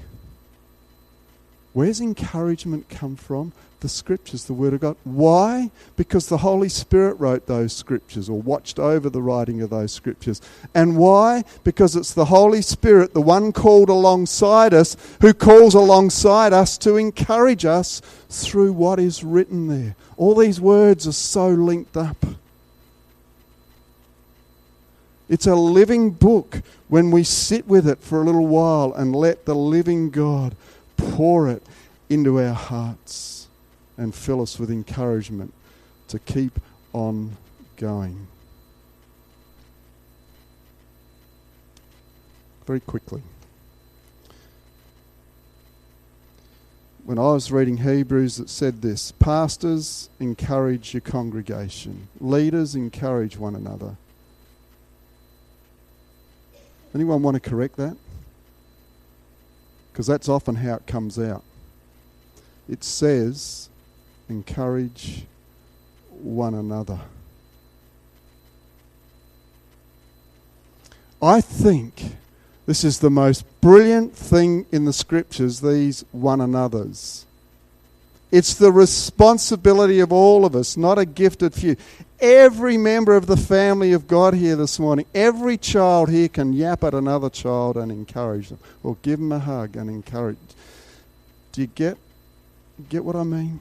Where's 1.73 2.01
encouragement 2.01 2.89
come 2.89 3.17
from? 3.17 3.53
The 3.85 3.91
scriptures, 3.91 4.47
the 4.47 4.55
Word 4.55 4.73
of 4.73 4.81
God. 4.81 4.97
Why? 5.05 5.71
Because 5.95 6.31
the 6.31 6.39
Holy 6.39 6.71
Spirit 6.71 7.21
wrote 7.21 7.45
those 7.47 7.75
scriptures 7.75 8.31
or 8.31 8.41
watched 8.41 8.79
over 8.79 9.11
the 9.11 9.21
writing 9.21 9.61
of 9.61 9.69
those 9.69 9.93
scriptures. 9.93 10.41
And 10.75 10.97
why? 10.97 11.45
Because 11.65 11.95
it's 11.95 12.15
the 12.15 12.25
Holy 12.25 12.63
Spirit, 12.63 13.13
the 13.13 13.21
one 13.21 13.53
called 13.53 13.91
alongside 13.91 14.73
us, 14.73 14.97
who 15.21 15.35
calls 15.35 15.75
alongside 15.75 16.55
us 16.55 16.79
to 16.79 16.97
encourage 16.97 17.67
us 17.67 18.01
through 18.31 18.73
what 18.73 18.99
is 18.99 19.23
written 19.23 19.69
there. 19.69 19.97
All 20.17 20.35
these 20.35 20.63
words 20.63 21.07
are 21.07 21.13
so 21.13 21.51
linked 21.51 21.95
up. 21.95 22.25
It's 25.29 25.47
a 25.47 25.57
living 25.57 26.13
book 26.13 26.63
when 26.89 27.11
we 27.11 27.23
sit 27.23 27.69
with 27.69 27.87
it 27.87 27.99
for 27.99 28.23
a 28.23 28.25
little 28.25 28.47
while 28.47 28.95
and 28.95 29.15
let 29.15 29.45
the 29.45 29.55
living 29.55 30.09
God 30.09 30.57
pour 30.97 31.51
it 31.51 31.63
into 32.09 32.41
our 32.41 32.55
hearts 32.55 33.44
and 33.97 34.15
fill 34.15 34.43
us 34.43 34.59
with 34.59 34.71
encouragement 34.71 35.53
to 36.09 36.19
keep 36.19 36.59
on 36.93 37.37
going. 37.77 38.27
Very 42.67 42.81
quickly. 42.81 43.23
When 47.05 47.19
I 47.19 47.33
was 47.33 47.53
reading 47.53 47.79
Hebrews, 47.79 48.39
it 48.41 48.49
said 48.49 48.81
this 48.81 49.13
Pastors, 49.13 50.09
encourage 50.19 50.95
your 50.95 51.03
congregation. 51.03 52.09
Leaders, 52.21 52.75
encourage 52.75 53.37
one 53.37 53.55
another. 53.55 53.97
Anyone 56.95 57.23
want 57.23 57.35
to 57.35 57.41
correct 57.41 57.77
that? 57.77 57.97
because 59.95 60.09
that's 60.09 60.29
often 60.29 60.57
how 60.57 60.75
it 60.75 60.89
comes 60.89 61.21
out. 61.21 61.45
It 62.69 62.83
says, 62.83 63.69
encourage 64.29 65.25
one 66.11 66.55
another. 66.55 67.01
I 71.23 71.41
think 71.41 72.17
this 72.67 72.85
is 72.85 73.01
the 73.01 73.11
most 73.11 73.45
brilliant 73.61 74.15
thing 74.15 74.67
in 74.73 74.85
the 74.85 74.93
scriptures, 74.93 75.61
these 75.61 76.05
one 76.13 76.41
another's. 76.41 77.27
It's 78.31 78.55
the 78.55 78.73
responsibility 78.73 80.01
of 80.01 80.13
all 80.13 80.45
of 80.45 80.57
us, 80.57 80.77
not 80.77 80.99
a 80.99 81.05
gifted 81.05 81.55
few. 81.55 81.77
Every 82.19 82.77
member 82.77 83.17
of 83.17 83.27
the 83.27 83.37
family 83.37 83.93
of 83.93 84.09
God 84.09 84.35
here 84.35 84.57
this 84.57 84.79
morning, 84.79 85.07
every 85.15 85.57
child 85.57 86.09
here 86.11 86.29
can 86.29 86.53
yap 86.53 86.83
at 86.85 86.95
another 86.95 87.31
child 87.31 87.77
and 87.77 87.93
encourage 87.93 88.49
them, 88.49 88.59
or 88.83 88.97
give 89.03 89.19
them 89.19 89.31
a 89.31 89.39
hug 89.39 89.77
and 89.77 89.89
encourage. 89.89 90.39
Do 91.53 91.61
you 91.61 91.69
get 91.69 91.97
get 92.89 93.05
what 93.05 93.15
I 93.15 93.23
mean? 93.23 93.61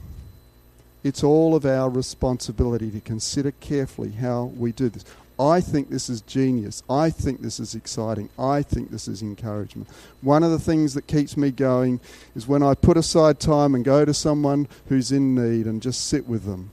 It's 1.04 1.24
all 1.24 1.56
of 1.56 1.66
our 1.66 1.90
responsibility 1.90 2.90
to 2.92 3.02
consider 3.02 3.52
carefully 3.52 4.12
how 4.12 4.46
we 4.58 4.72
do 4.72 4.90
this. 4.90 5.04
I 5.40 5.62
think 5.62 5.90
this 5.90 6.10
is 6.10 6.22
genius. 6.22 6.84
I 6.90 7.10
think 7.10 7.42
this 7.42 7.60
is 7.60 7.74
exciting. 7.76 8.30
I 8.38 8.62
think 8.62 8.92
this 8.92 9.08
is 9.08 9.22
encouragement. 9.22 9.90
One 10.22 10.44
of 10.44 10.52
the 10.52 10.60
things 10.60 10.94
that 10.94 11.08
keeps 11.08 11.36
me 11.36 11.50
going 11.52 12.00
is 12.36 12.48
when 12.48 12.62
I 12.62 12.76
put 12.76 12.98
aside 12.98 13.40
time 13.40 13.74
and 13.74 13.84
go 13.84 14.06
to 14.06 14.14
someone 14.14 14.68
who's 14.88 15.12
in 15.12 15.34
need 15.36 15.66
and 15.66 15.82
just 15.82 16.08
sit 16.08 16.28
with 16.28 16.46
them. 16.46 16.72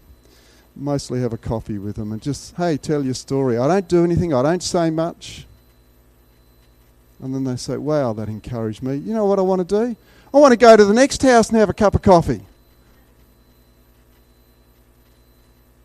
mostly 0.76 1.20
have 1.20 1.32
a 1.32 1.38
coffee 1.38 1.78
with 1.78 1.96
them 1.96 2.12
and 2.12 2.22
just, 2.22 2.54
hey, 2.56 2.76
tell 2.76 3.04
your 3.04 3.14
story. 3.14 3.58
I 3.58 3.66
don't 3.66 3.88
do 3.88 4.04
anything, 4.04 4.32
I 4.32 4.42
don't 4.42 4.62
say 4.62 4.90
much. 4.90 5.46
And 7.22 7.34
then 7.34 7.44
they 7.44 7.56
say, 7.56 7.76
wow, 7.76 8.12
that 8.14 8.28
encouraged 8.28 8.82
me. 8.82 8.96
You 8.96 9.12
know 9.12 9.26
what 9.26 9.38
I 9.38 9.42
want 9.42 9.66
to 9.66 9.86
do? 9.86 9.96
I 10.32 10.38
want 10.38 10.52
to 10.52 10.56
go 10.56 10.76
to 10.76 10.84
the 10.84 10.94
next 10.94 11.22
house 11.22 11.48
and 11.48 11.58
have 11.58 11.68
a 11.68 11.74
cup 11.74 11.94
of 11.94 12.02
coffee. 12.02 12.42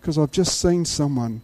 Because 0.05 0.19
I've 0.19 0.29
just 0.29 0.61
seen 0.61 0.85
someone 0.85 1.41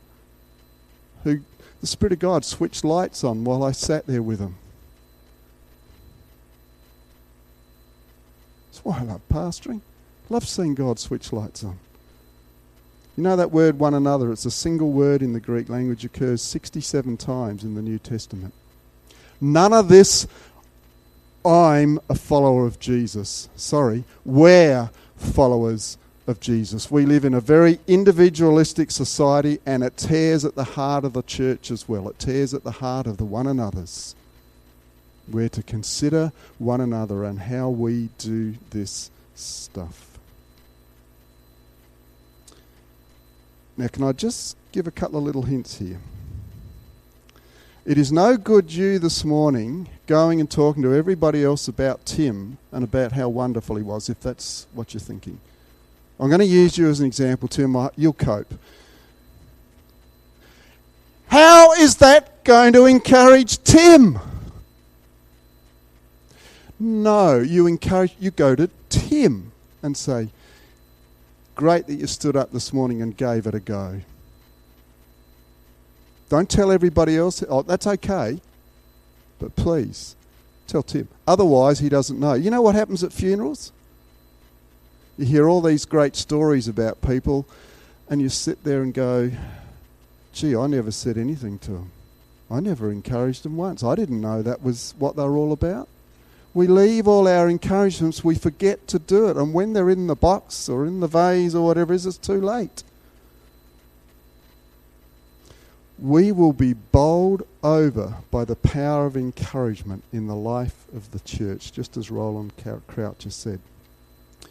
who 1.24 1.40
the 1.80 1.88
Spirit 1.88 2.14
of 2.14 2.20
God 2.20 2.46
switched 2.46 2.84
lights 2.84 3.24
on 3.24 3.44
while 3.44 3.64
I 3.64 3.72
sat 3.72 4.06
there 4.06 4.22
with 4.22 4.38
them. 4.38 4.56
That's 8.68 8.86
why 8.86 9.00
I 9.00 9.02
love 9.02 9.22
pastoring. 9.32 9.82
Love 10.30 10.48
seeing 10.48 10.76
God 10.76 11.00
switch 11.00 11.34
lights 11.34 11.64
on. 11.64 11.80
You 13.18 13.24
know 13.24 13.36
that 13.36 13.50
word 13.52 13.80
one 13.80 13.96
another, 13.96 14.32
it's 14.32 14.46
a 14.46 14.52
single 14.52 14.92
word 14.92 15.24
in 15.24 15.34
the 15.34 15.40
Greek 15.40 15.68
language, 15.68 16.06
occurs 16.06 16.44
67 16.44 17.18
times 17.18 17.64
in 17.64 17.74
the 17.74 17.82
New 17.82 17.98
Testament. 17.98 18.54
None 19.42 19.74
of 19.74 19.88
this, 19.88 20.28
I'm 21.44 22.00
a 22.08 22.14
follower 22.14 22.68
of 22.68 22.80
Jesus. 22.80 23.50
Sorry, 23.56 24.04
we're 24.24 24.92
followers 25.16 25.98
of 26.28 26.40
Jesus. 26.40 26.92
We 26.92 27.06
live 27.06 27.26
in 27.26 27.34
a 27.34 27.42
very 27.42 27.80
individualistic 27.88 28.92
society 28.92 29.60
and 29.66 29.84
it 29.84 29.98
tears 29.98 30.46
at 30.46 30.56
the 30.56 30.64
heart 30.64 31.04
of 31.04 31.14
the 31.14 31.24
church 31.24 31.72
as 31.72 31.90
well. 31.90 32.08
It 32.10 32.20
tears 32.20 32.54
at 32.54 32.64
the 32.64 32.72
heart 32.72 33.08
of 33.08 33.18
the 33.18 33.26
one 33.26 33.48
another's. 33.48 34.16
We're 35.28 35.50
to 35.50 35.64
consider 35.64 36.32
one 36.58 36.82
another 36.82 37.24
and 37.24 37.40
how 37.40 37.70
we 37.70 38.10
do 38.18 38.56
this 38.70 39.10
stuff. 39.36 40.20
Now, 43.78 43.88
can 43.88 44.04
I 44.04 44.12
just 44.12 44.58
give 44.72 44.86
a 44.88 44.92
couple 44.92 45.18
of 45.18 45.24
little 45.24 45.44
hints 45.44 45.78
here? 45.78 46.00
It 47.84 47.98
is 47.98 48.12
no 48.12 48.38
good 48.38 48.72
you 48.72 49.00
this 49.00 49.26
morning 49.26 49.90
going 50.06 50.40
and 50.40 50.50
talking 50.50 50.84
to 50.84 50.94
everybody 50.94 51.44
else 51.44 51.68
about 51.68 52.06
Tim 52.06 52.60
and 52.72 52.84
about 52.84 53.14
how 53.14 53.28
wonderful 53.30 53.76
he 53.76 53.82
was, 53.82 54.08
if 54.08 54.20
that's 54.20 54.68
what 54.74 54.94
you're 54.94 55.02
thinking. 55.02 55.40
I'm 56.22 56.30
going 56.30 56.40
to 56.40 56.46
use 56.46 56.78
you 56.78 56.88
as 56.88 57.00
an 57.00 57.08
example, 57.08 57.48
Tim. 57.48 57.76
You'll 57.98 58.14
cope. 58.14 58.54
How 61.30 61.74
is 61.74 61.96
that 61.96 62.44
going 62.44 62.74
to 62.74 62.86
encourage 62.86 63.64
Tim? 63.64 64.20
No, 66.80 67.40
you 67.40 67.66
encourage 67.66 68.16
you 68.20 68.30
go 68.30 68.56
to 68.56 68.70
Tim 68.90 69.52
and 69.82 69.98
say, 69.98 70.30
Great 71.56 71.88
that 71.88 71.96
you 71.96 72.06
stood 72.06 72.36
up 72.36 72.52
this 72.52 72.72
morning 72.72 73.02
and 73.02 73.18
gave 73.18 73.48
it 73.48 73.56
a 73.56 73.60
go. 73.60 74.02
Don't 76.30 76.50
tell 76.50 76.72
everybody 76.72 77.18
else, 77.18 77.44
oh, 77.50 77.64
that's 77.64 77.88
okay. 77.88 78.40
But 79.40 79.56
please, 79.56 80.16
tell 80.68 80.84
Tim. 80.84 81.08
Otherwise, 81.28 81.80
he 81.80 81.90
doesn't 81.90 82.20
know. 82.20 82.34
You 82.34 82.52
know 82.52 82.62
what 82.62 82.76
happens 82.76 83.04
at 83.04 83.12
funerals? 83.12 83.72
You 85.22 85.28
hear 85.28 85.48
all 85.48 85.62
these 85.62 85.86
great 85.86 86.16
stories 86.16 86.68
about 86.68 87.04
people, 87.04 87.46
and 88.10 88.20
you 88.20 88.28
sit 88.28 88.64
there 88.64 88.82
and 88.82 88.92
go, 88.92 89.30
gee, 90.34 90.56
I 90.56 90.66
never 90.66 90.90
said 90.90 91.16
anything 91.16 91.60
to 91.60 91.72
them. 91.74 91.92
I 92.50 92.60
never 92.60 92.92
encouraged 92.92 93.44
them 93.44 93.56
once. 93.56 93.84
I 93.84 93.94
didn't 93.94 94.20
know 94.20 94.42
that 94.42 94.64
was 94.64 94.96
what 94.98 95.16
they 95.16 95.22
were 95.22 95.38
all 95.38 95.52
about. 95.52 95.88
We 96.56 96.66
leave 96.66 97.08
all 97.08 97.28
our 97.28 97.48
encouragements, 97.48 98.24
we 98.24 98.34
forget 98.34 98.88
to 98.88 98.98
do 98.98 99.30
it, 99.30 99.38
and 99.38 99.54
when 99.54 99.74
they're 99.74 99.92
in 99.92 100.08
the 100.08 100.16
box 100.16 100.68
or 100.68 100.88
in 100.88 101.02
the 101.02 101.08
vase 101.08 101.54
or 101.54 101.68
whatever 101.68 101.94
it 101.94 101.98
is, 101.98 102.08
it's 102.08 102.18
too 102.18 102.42
late. 102.42 102.82
We 106.00 106.32
will 106.32 106.52
be 106.52 106.74
bowled 106.74 107.44
over 107.64 108.16
by 108.32 108.44
the 108.44 108.56
power 108.56 109.06
of 109.06 109.16
encouragement 109.16 110.04
in 110.12 110.26
the 110.26 110.36
life 110.36 110.88
of 110.96 111.12
the 111.12 111.20
church, 111.20 111.72
just 111.72 111.96
as 111.96 112.10
Rowland 112.10 112.54
Croucher 112.88 113.30
said. 113.30 113.60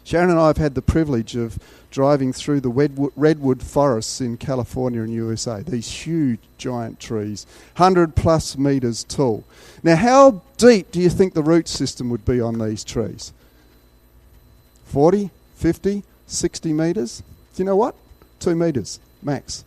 Sharon 0.03 0.29
and 0.29 0.39
I 0.39 0.47
have 0.47 0.57
had 0.57 0.75
the 0.75 0.81
privilege 0.81 1.35
of 1.35 1.59
driving 1.91 2.33
through 2.33 2.61
the 2.61 2.69
redwood 3.15 3.61
forests 3.61 4.21
in 4.21 4.37
California 4.37 5.01
and 5.01 5.13
USA, 5.13 5.61
these 5.61 5.89
huge 5.89 6.39
giant 6.57 6.99
trees, 6.99 7.45
100 7.75 8.15
plus 8.15 8.57
metres 8.57 9.03
tall. 9.03 9.43
Now, 9.83 9.95
how 9.95 10.41
deep 10.57 10.91
do 10.91 10.99
you 10.99 11.09
think 11.09 11.33
the 11.33 11.43
root 11.43 11.67
system 11.67 12.09
would 12.09 12.25
be 12.25 12.39
on 12.41 12.59
these 12.59 12.83
trees? 12.83 13.33
40, 14.85 15.29
50, 15.55 16.03
60 16.27 16.73
metres? 16.73 17.23
Do 17.55 17.61
you 17.61 17.65
know 17.65 17.75
what? 17.75 17.95
Two 18.39 18.55
metres, 18.55 18.99
max. 19.21 19.63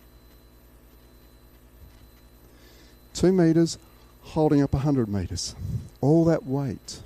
Two 3.13 3.33
metres 3.33 3.79
holding 4.23 4.63
up 4.63 4.73
100 4.73 5.09
metres. 5.09 5.55
All 6.01 6.25
that 6.25 6.45
weight 6.45 7.01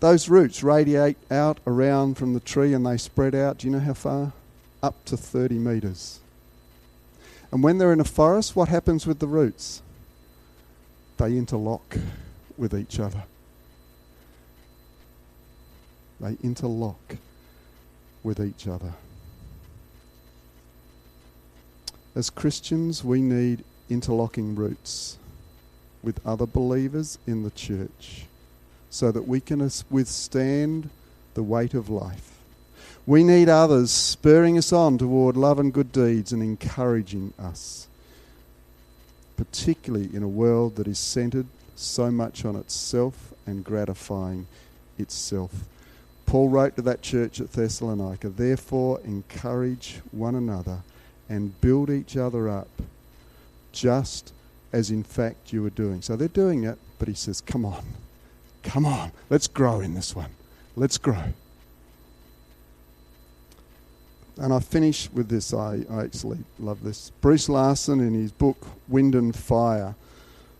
those 0.00 0.28
roots 0.28 0.62
radiate 0.62 1.16
out 1.30 1.58
around 1.66 2.16
from 2.16 2.34
the 2.34 2.40
tree 2.40 2.74
and 2.74 2.84
they 2.84 2.96
spread 2.96 3.34
out. 3.34 3.58
Do 3.58 3.66
you 3.66 3.72
know 3.72 3.80
how 3.80 3.94
far? 3.94 4.32
Up 4.82 5.04
to 5.06 5.16
30 5.16 5.56
metres. 5.58 6.20
And 7.50 7.62
when 7.62 7.78
they're 7.78 7.92
in 7.92 8.00
a 8.00 8.04
forest, 8.04 8.54
what 8.54 8.68
happens 8.68 9.06
with 9.06 9.18
the 9.18 9.26
roots? 9.26 9.82
They 11.16 11.36
interlock 11.36 11.96
with 12.58 12.74
each 12.74 13.00
other. 13.00 13.24
They 16.20 16.36
interlock 16.42 17.16
with 18.22 18.40
each 18.40 18.66
other. 18.66 18.92
As 22.14 22.30
Christians, 22.30 23.04
we 23.04 23.20
need 23.20 23.64
interlocking 23.88 24.54
roots 24.54 25.18
with 26.02 26.24
other 26.26 26.46
believers 26.46 27.18
in 27.26 27.42
the 27.42 27.50
church 27.50 28.26
so 28.90 29.10
that 29.12 29.28
we 29.28 29.40
can 29.40 29.70
withstand 29.90 30.90
the 31.34 31.42
weight 31.42 31.74
of 31.74 31.88
life. 31.88 32.36
We 33.06 33.22
need 33.22 33.48
others 33.48 33.90
spurring 33.90 34.58
us 34.58 34.72
on 34.72 34.98
toward 34.98 35.36
love 35.36 35.60
and 35.60 35.72
good 35.72 35.92
deeds 35.92 36.32
and 36.32 36.42
encouraging 36.42 37.32
us, 37.38 37.86
particularly 39.36 40.14
in 40.14 40.22
a 40.22 40.28
world 40.28 40.76
that 40.76 40.88
is 40.88 40.98
centered 40.98 41.46
so 41.76 42.10
much 42.10 42.44
on 42.44 42.56
itself 42.56 43.32
and 43.46 43.64
gratifying 43.64 44.48
itself. 44.98 45.52
Paul 46.24 46.48
wrote 46.48 46.74
to 46.76 46.82
that 46.82 47.02
church 47.02 47.40
at 47.40 47.52
Thessalonica, 47.52 48.28
therefore 48.28 49.00
encourage 49.04 50.00
one 50.10 50.34
another 50.34 50.80
and 51.28 51.60
build 51.60 51.90
each 51.90 52.16
other 52.16 52.48
up, 52.48 52.68
just 53.70 54.32
as 54.72 54.90
in 54.90 55.04
fact 55.04 55.52
you 55.52 55.64
are 55.64 55.70
doing. 55.70 56.02
So 56.02 56.16
they're 56.16 56.26
doing 56.26 56.64
it, 56.64 56.78
but 56.98 57.06
he 57.06 57.14
says, 57.14 57.40
come 57.40 57.64
on 57.64 57.84
Come 58.66 58.84
on, 58.84 59.12
let's 59.30 59.46
grow 59.46 59.80
in 59.80 59.94
this 59.94 60.14
one. 60.14 60.30
Let's 60.74 60.98
grow. 60.98 61.22
And 64.38 64.52
I 64.52 64.58
finish 64.58 65.08
with 65.12 65.28
this. 65.28 65.54
I, 65.54 65.86
I 65.88 66.02
actually 66.02 66.38
love 66.58 66.82
this. 66.82 67.10
Bruce 67.20 67.48
Larson, 67.48 68.00
in 68.00 68.12
his 68.12 68.32
book 68.32 68.66
Wind 68.88 69.14
and 69.14 69.34
Fire, 69.34 69.94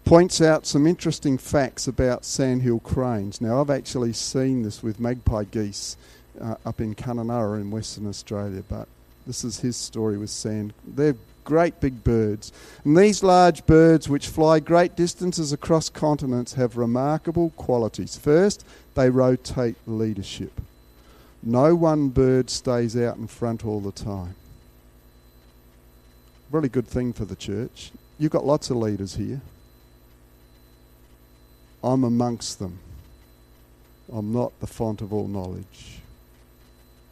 points 0.04 0.40
out 0.40 0.66
some 0.66 0.86
interesting 0.86 1.36
facts 1.36 1.88
about 1.88 2.24
sandhill 2.24 2.78
cranes. 2.78 3.40
Now, 3.40 3.60
I've 3.60 3.70
actually 3.70 4.12
seen 4.12 4.62
this 4.62 4.84
with 4.84 5.00
magpie 5.00 5.44
geese 5.44 5.96
uh, 6.40 6.54
up 6.64 6.80
in 6.80 6.94
Kununurra 6.94 7.60
in 7.60 7.72
Western 7.72 8.08
Australia, 8.08 8.62
but 8.68 8.86
this 9.26 9.42
is 9.42 9.60
his 9.60 9.76
story 9.76 10.16
with 10.16 10.30
sand. 10.30 10.72
They're 10.86 11.16
great 11.46 11.80
big 11.80 12.04
birds. 12.04 12.52
And 12.84 12.94
these 12.94 13.22
large 13.22 13.64
birds, 13.64 14.06
which 14.06 14.28
fly 14.28 14.60
great 14.60 14.94
distances 14.94 15.52
across 15.52 15.88
continents, 15.88 16.52
have 16.54 16.76
remarkable 16.76 17.50
qualities. 17.56 18.18
First, 18.18 18.66
they 18.94 19.08
rotate 19.08 19.76
leadership. 19.86 20.60
No 21.42 21.74
one 21.74 22.10
bird 22.10 22.50
stays 22.50 22.96
out 22.96 23.16
in 23.16 23.28
front 23.28 23.64
all 23.64 23.80
the 23.80 23.92
time. 23.92 24.34
Really 26.50 26.68
good 26.68 26.86
thing 26.86 27.14
for 27.14 27.24
the 27.24 27.36
church. 27.36 27.92
You've 28.18 28.32
got 28.32 28.44
lots 28.44 28.68
of 28.68 28.76
leaders 28.76 29.14
here. 29.14 29.40
I'm 31.82 32.04
amongst 32.04 32.58
them. 32.58 32.80
I'm 34.12 34.32
not 34.32 34.58
the 34.60 34.66
font 34.66 35.00
of 35.00 35.12
all 35.12 35.28
knowledge. 35.28 36.00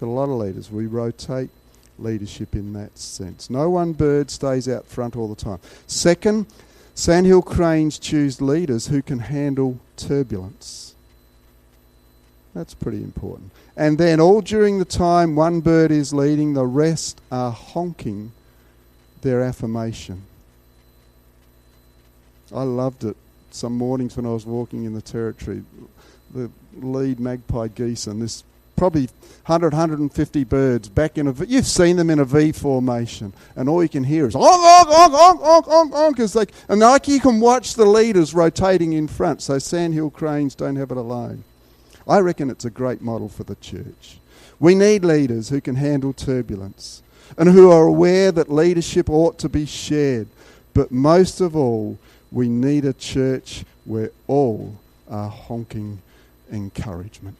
Got 0.01 0.07
a 0.07 0.09
lot 0.09 0.29
of 0.29 0.39
leaders. 0.39 0.71
We 0.71 0.87
rotate 0.87 1.51
leadership 1.99 2.55
in 2.55 2.73
that 2.75 2.97
sense. 2.99 3.51
No 3.51 3.71
one 3.71 3.93
bird 3.93 4.31
stays 4.31 4.69
out 4.69 4.87
front 4.87 5.17
all 5.17 5.29
the 5.29 5.35
time. 5.35 5.59
Second, 5.87 6.47
sandhill 6.95 7.43
cranes 7.43 7.99
choose 7.99 8.41
leaders 8.41 8.87
who 8.89 9.03
can 9.03 9.21
handle 9.21 9.79
turbulence. 9.97 10.95
That's 12.55 12.75
pretty 12.75 13.03
important. 13.03 13.51
And 13.77 13.99
then, 13.99 14.21
all 14.21 14.41
during 14.41 14.79
the 14.79 14.85
time 14.85 15.35
one 15.35 15.61
bird 15.61 15.91
is 15.91 16.13
leading, 16.15 16.55
the 16.55 16.67
rest 16.67 17.21
are 17.33 17.51
honking 17.51 18.33
their 19.23 19.43
affirmation. 19.43 20.23
I 22.55 22.63
loved 22.63 23.03
it. 23.05 23.17
Some 23.51 23.77
mornings 23.77 24.17
when 24.17 24.27
I 24.27 24.31
was 24.31 24.47
walking 24.47 24.85
in 24.85 24.95
the 24.95 25.03
territory, 25.03 25.65
the 26.33 26.51
lead 26.77 27.19
magpie 27.19 27.69
geese 27.69 28.07
and 28.07 28.23
this 28.23 28.45
probably 28.77 29.09
100, 29.47 29.73
150 29.73 30.45
birds 30.45 30.89
back 30.89 31.19
in 31.19 31.27
a 31.27 31.33
V. 31.33 31.45
You've 31.47 31.67
seen 31.67 31.97
them 31.97 32.11
in 32.11 32.19
a 32.19 32.25
V 32.25 32.53
formation, 32.53 33.33
and 33.57 33.69
all 33.69 33.83
you 33.83 33.89
can 33.89 34.05
hear 34.05 34.27
is 34.27 34.35
honk, 34.35 34.47
honk, 34.47 34.89
honk, 34.89 35.41
honk, 35.43 35.67
honk, 35.67 35.93
honk. 35.93 36.19
It's 36.19 36.35
like, 36.35 36.53
and 36.69 36.81
like 36.81 37.09
you 37.09 37.21
can 37.21 37.41
watch 37.41 37.75
the 37.75 37.85
leaders 37.85 38.33
rotating 38.35 38.95
in 38.95 39.07
front, 39.07 39.43
so 39.43 39.59
sandhill 39.59 40.11
cranes 40.11 40.55
don't 40.55 40.77
have 40.77 40.91
it 40.91 40.97
alone. 40.97 41.45
I 42.09 42.19
reckon 42.21 42.51
it's 42.51 42.65
a 42.65 42.71
great 42.71 43.03
model 43.03 43.29
for 43.29 43.45
the 43.45 43.57
church. 43.57 44.19
We 44.59 44.75
need 44.75 45.05
leaders 45.05 45.49
who 45.49 45.61
can 45.61 45.77
handle 45.77 46.13
turbulence 46.13 47.03
and 47.37 47.49
who 47.49 47.71
are 47.71 47.87
aware 47.87 48.33
that 48.33 48.51
leadership 48.51 49.11
ought 49.11 49.39
to 49.41 49.49
be 49.49 49.67
shared. 49.67 50.29
But 50.73 50.91
most 50.91 51.41
of 51.41 51.57
all, 51.57 51.99
we 52.31 52.49
need 52.49 52.85
a 52.85 52.93
church 52.93 53.65
where 53.85 54.11
all 54.27 54.77
are 55.09 55.29
honking 55.29 56.01
encouragement. 56.51 57.37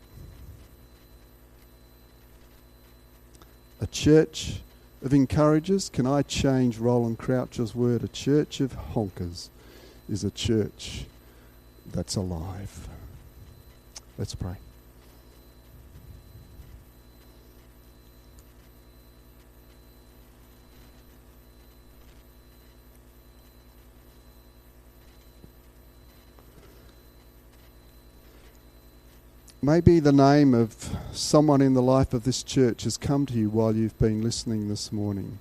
A 3.81 3.87
church 3.87 4.61
of 5.03 5.13
encouragers, 5.13 5.89
can 5.89 6.07
I 6.07 6.23
change 6.23 6.79
Rowland 6.79 7.19
Croucher's 7.19 7.75
word? 7.75 8.03
A 8.03 8.09
church 8.09 8.61
of 8.61 8.77
honkers 8.95 9.49
is 10.09 10.25
a 10.25 10.31
church 10.31 11.05
that's 11.93 12.17
alive. 12.17 12.89
Let's 14.17 14.35
pray. 14.35 14.57
Maybe 29.65 29.99
the 29.99 30.13
name 30.13 30.53
of 30.53 30.95
someone 31.13 31.63
in 31.63 31.73
the 31.73 31.81
life 31.81 32.13
of 32.13 32.25
this 32.25 32.43
church 32.43 32.85
has 32.85 32.99
come 32.99 33.25
to 33.25 33.33
you 33.33 33.49
while 33.49 33.75
you've 33.75 33.99
been 33.99 34.21
listening 34.21 34.69
this 34.69 34.93
morning. 34.93 35.39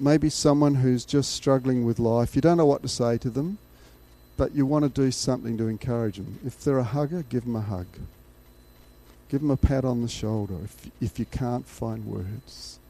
Maybe 0.00 0.28
someone 0.28 0.74
who's 0.74 1.04
just 1.04 1.30
struggling 1.30 1.86
with 1.86 2.00
life. 2.00 2.34
You 2.34 2.42
don't 2.42 2.56
know 2.56 2.66
what 2.66 2.82
to 2.82 2.88
say 2.88 3.16
to 3.18 3.30
them, 3.30 3.58
but 4.36 4.56
you 4.56 4.66
want 4.66 4.86
to 4.86 4.88
do 4.88 5.12
something 5.12 5.56
to 5.56 5.68
encourage 5.68 6.16
them. 6.16 6.40
If 6.44 6.64
they're 6.64 6.80
a 6.80 6.82
hugger, 6.82 7.22
give 7.28 7.44
them 7.44 7.54
a 7.54 7.60
hug. 7.60 7.86
Give 9.28 9.40
them 9.40 9.52
a 9.52 9.56
pat 9.56 9.84
on 9.84 10.02
the 10.02 10.08
shoulder 10.08 10.56
if, 10.64 10.90
if 11.00 11.20
you 11.20 11.24
can't 11.24 11.64
find 11.64 12.06
words. 12.06 12.80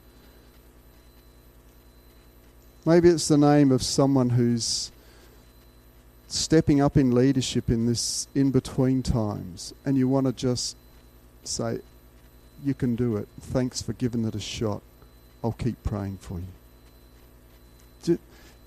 Maybe 2.86 3.10
it's 3.10 3.28
the 3.28 3.36
name 3.36 3.70
of 3.70 3.82
someone 3.82 4.30
who's 4.30 4.92
stepping 6.28 6.80
up 6.80 6.96
in 6.96 7.14
leadership 7.14 7.68
in 7.68 7.86
this 7.86 8.28
in 8.34 8.50
between 8.50 9.02
times, 9.02 9.74
and 9.84 9.96
you 9.96 10.06
want 10.06 10.26
to 10.26 10.32
just 10.32 10.76
say, 11.44 11.80
You 12.64 12.74
can 12.74 12.94
do 12.94 13.16
it. 13.16 13.28
Thanks 13.40 13.82
for 13.82 13.92
giving 13.94 14.24
it 14.24 14.34
a 14.34 14.40
shot. 14.40 14.82
I'll 15.42 15.52
keep 15.52 15.82
praying 15.82 16.18
for 16.18 16.38
you. 16.38 18.18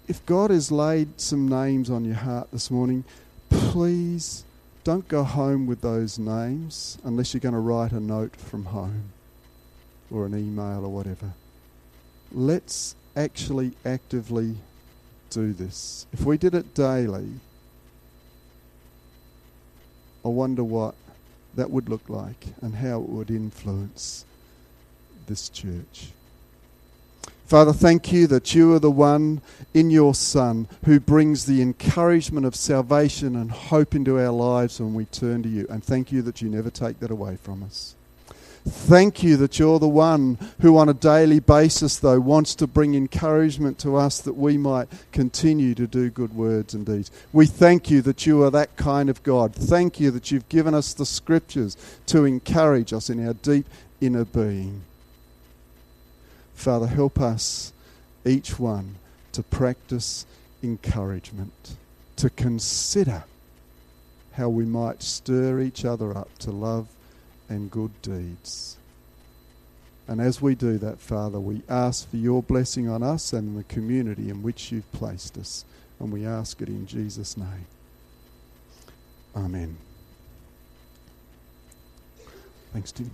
If 0.07 0.25
God 0.25 0.51
has 0.51 0.71
laid 0.71 1.21
some 1.21 1.47
names 1.47 1.89
on 1.89 2.03
your 2.03 2.15
heart 2.15 2.49
this 2.51 2.69
morning, 2.69 3.05
please 3.49 4.43
don't 4.83 5.07
go 5.07 5.23
home 5.23 5.67
with 5.67 5.81
those 5.81 6.19
names 6.19 6.97
unless 7.03 7.33
you're 7.33 7.39
going 7.39 7.53
to 7.53 7.59
write 7.59 7.91
a 7.91 7.99
note 7.99 8.35
from 8.35 8.65
home 8.65 9.13
or 10.09 10.25
an 10.25 10.35
email 10.37 10.83
or 10.83 10.89
whatever. 10.89 11.31
Let's 12.31 12.95
actually 13.15 13.73
actively 13.85 14.55
do 15.29 15.53
this. 15.53 16.07
If 16.11 16.25
we 16.25 16.37
did 16.37 16.55
it 16.55 16.73
daily, 16.73 17.29
I 20.23 20.27
wonder 20.27 20.63
what 20.63 20.95
that 21.55 21.71
would 21.71 21.89
look 21.89 22.07
like 22.09 22.47
and 22.61 22.75
how 22.75 23.01
it 23.01 23.09
would 23.09 23.29
influence 23.29 24.25
this 25.27 25.49
church. 25.49 26.09
Father, 27.45 27.73
thank 27.73 28.13
you 28.13 28.27
that 28.27 28.55
you 28.55 28.73
are 28.73 28.79
the 28.79 28.89
one 28.89 29.41
in 29.73 29.89
your 29.89 30.15
Son 30.15 30.69
who 30.85 31.01
brings 31.01 31.45
the 31.45 31.61
encouragement 31.61 32.45
of 32.45 32.55
salvation 32.55 33.35
and 33.35 33.51
hope 33.51 33.93
into 33.93 34.17
our 34.17 34.31
lives 34.31 34.79
when 34.79 34.93
we 34.93 35.03
turn 35.03 35.43
to 35.43 35.49
you. 35.49 35.67
And 35.69 35.83
thank 35.83 36.13
you 36.13 36.21
that 36.21 36.41
you 36.41 36.49
never 36.49 36.69
take 36.69 37.01
that 37.01 37.11
away 37.11 37.35
from 37.35 37.61
us. 37.61 37.95
Thank 38.67 39.23
you 39.23 39.37
that 39.37 39.57
you're 39.57 39.79
the 39.79 39.87
one 39.87 40.37
who, 40.59 40.77
on 40.77 40.87
a 40.87 40.93
daily 40.93 41.39
basis, 41.39 41.97
though, 41.97 42.19
wants 42.19 42.53
to 42.55 42.67
bring 42.67 42.93
encouragement 42.93 43.79
to 43.79 43.95
us 43.95 44.21
that 44.21 44.37
we 44.37 44.55
might 44.57 44.87
continue 45.11 45.73
to 45.73 45.87
do 45.87 46.11
good 46.11 46.35
words 46.35 46.75
and 46.75 46.85
deeds. 46.85 47.09
We 47.33 47.47
thank 47.47 47.89
you 47.89 48.03
that 48.03 48.27
you 48.27 48.43
are 48.43 48.51
that 48.51 48.75
kind 48.75 49.09
of 49.09 49.23
God. 49.23 49.55
Thank 49.55 49.99
you 49.99 50.11
that 50.11 50.29
you've 50.29 50.47
given 50.47 50.75
us 50.75 50.93
the 50.93 51.07
scriptures 51.07 51.75
to 52.07 52.25
encourage 52.25 52.93
us 52.93 53.09
in 53.09 53.25
our 53.25 53.33
deep 53.33 53.65
inner 53.99 54.25
being. 54.25 54.83
Father, 56.53 56.85
help 56.85 57.19
us, 57.19 57.73
each 58.25 58.59
one, 58.59 58.95
to 59.31 59.41
practice 59.41 60.27
encouragement, 60.61 61.77
to 62.17 62.29
consider 62.29 63.23
how 64.33 64.49
we 64.49 64.65
might 64.65 65.01
stir 65.01 65.59
each 65.59 65.83
other 65.83 66.15
up 66.15 66.29
to 66.37 66.51
love 66.51 66.87
and 67.51 67.69
good 67.69 67.91
deeds. 68.01 68.77
And 70.07 70.21
as 70.21 70.41
we 70.41 70.55
do 70.55 70.77
that, 70.77 70.99
Father, 70.99 71.39
we 71.39 71.61
ask 71.69 72.09
for 72.09 72.17
your 72.17 72.41
blessing 72.41 72.89
on 72.89 73.03
us 73.03 73.33
and 73.33 73.57
the 73.57 73.63
community 73.65 74.29
in 74.29 74.41
which 74.41 74.71
you've 74.71 74.91
placed 74.93 75.37
us. 75.37 75.65
And 75.99 76.11
we 76.11 76.25
ask 76.25 76.61
it 76.61 76.69
in 76.69 76.87
Jesus' 76.87 77.37
name. 77.37 77.67
Amen. 79.35 79.77
Thanks, 82.73 82.91
Tim. 82.91 83.11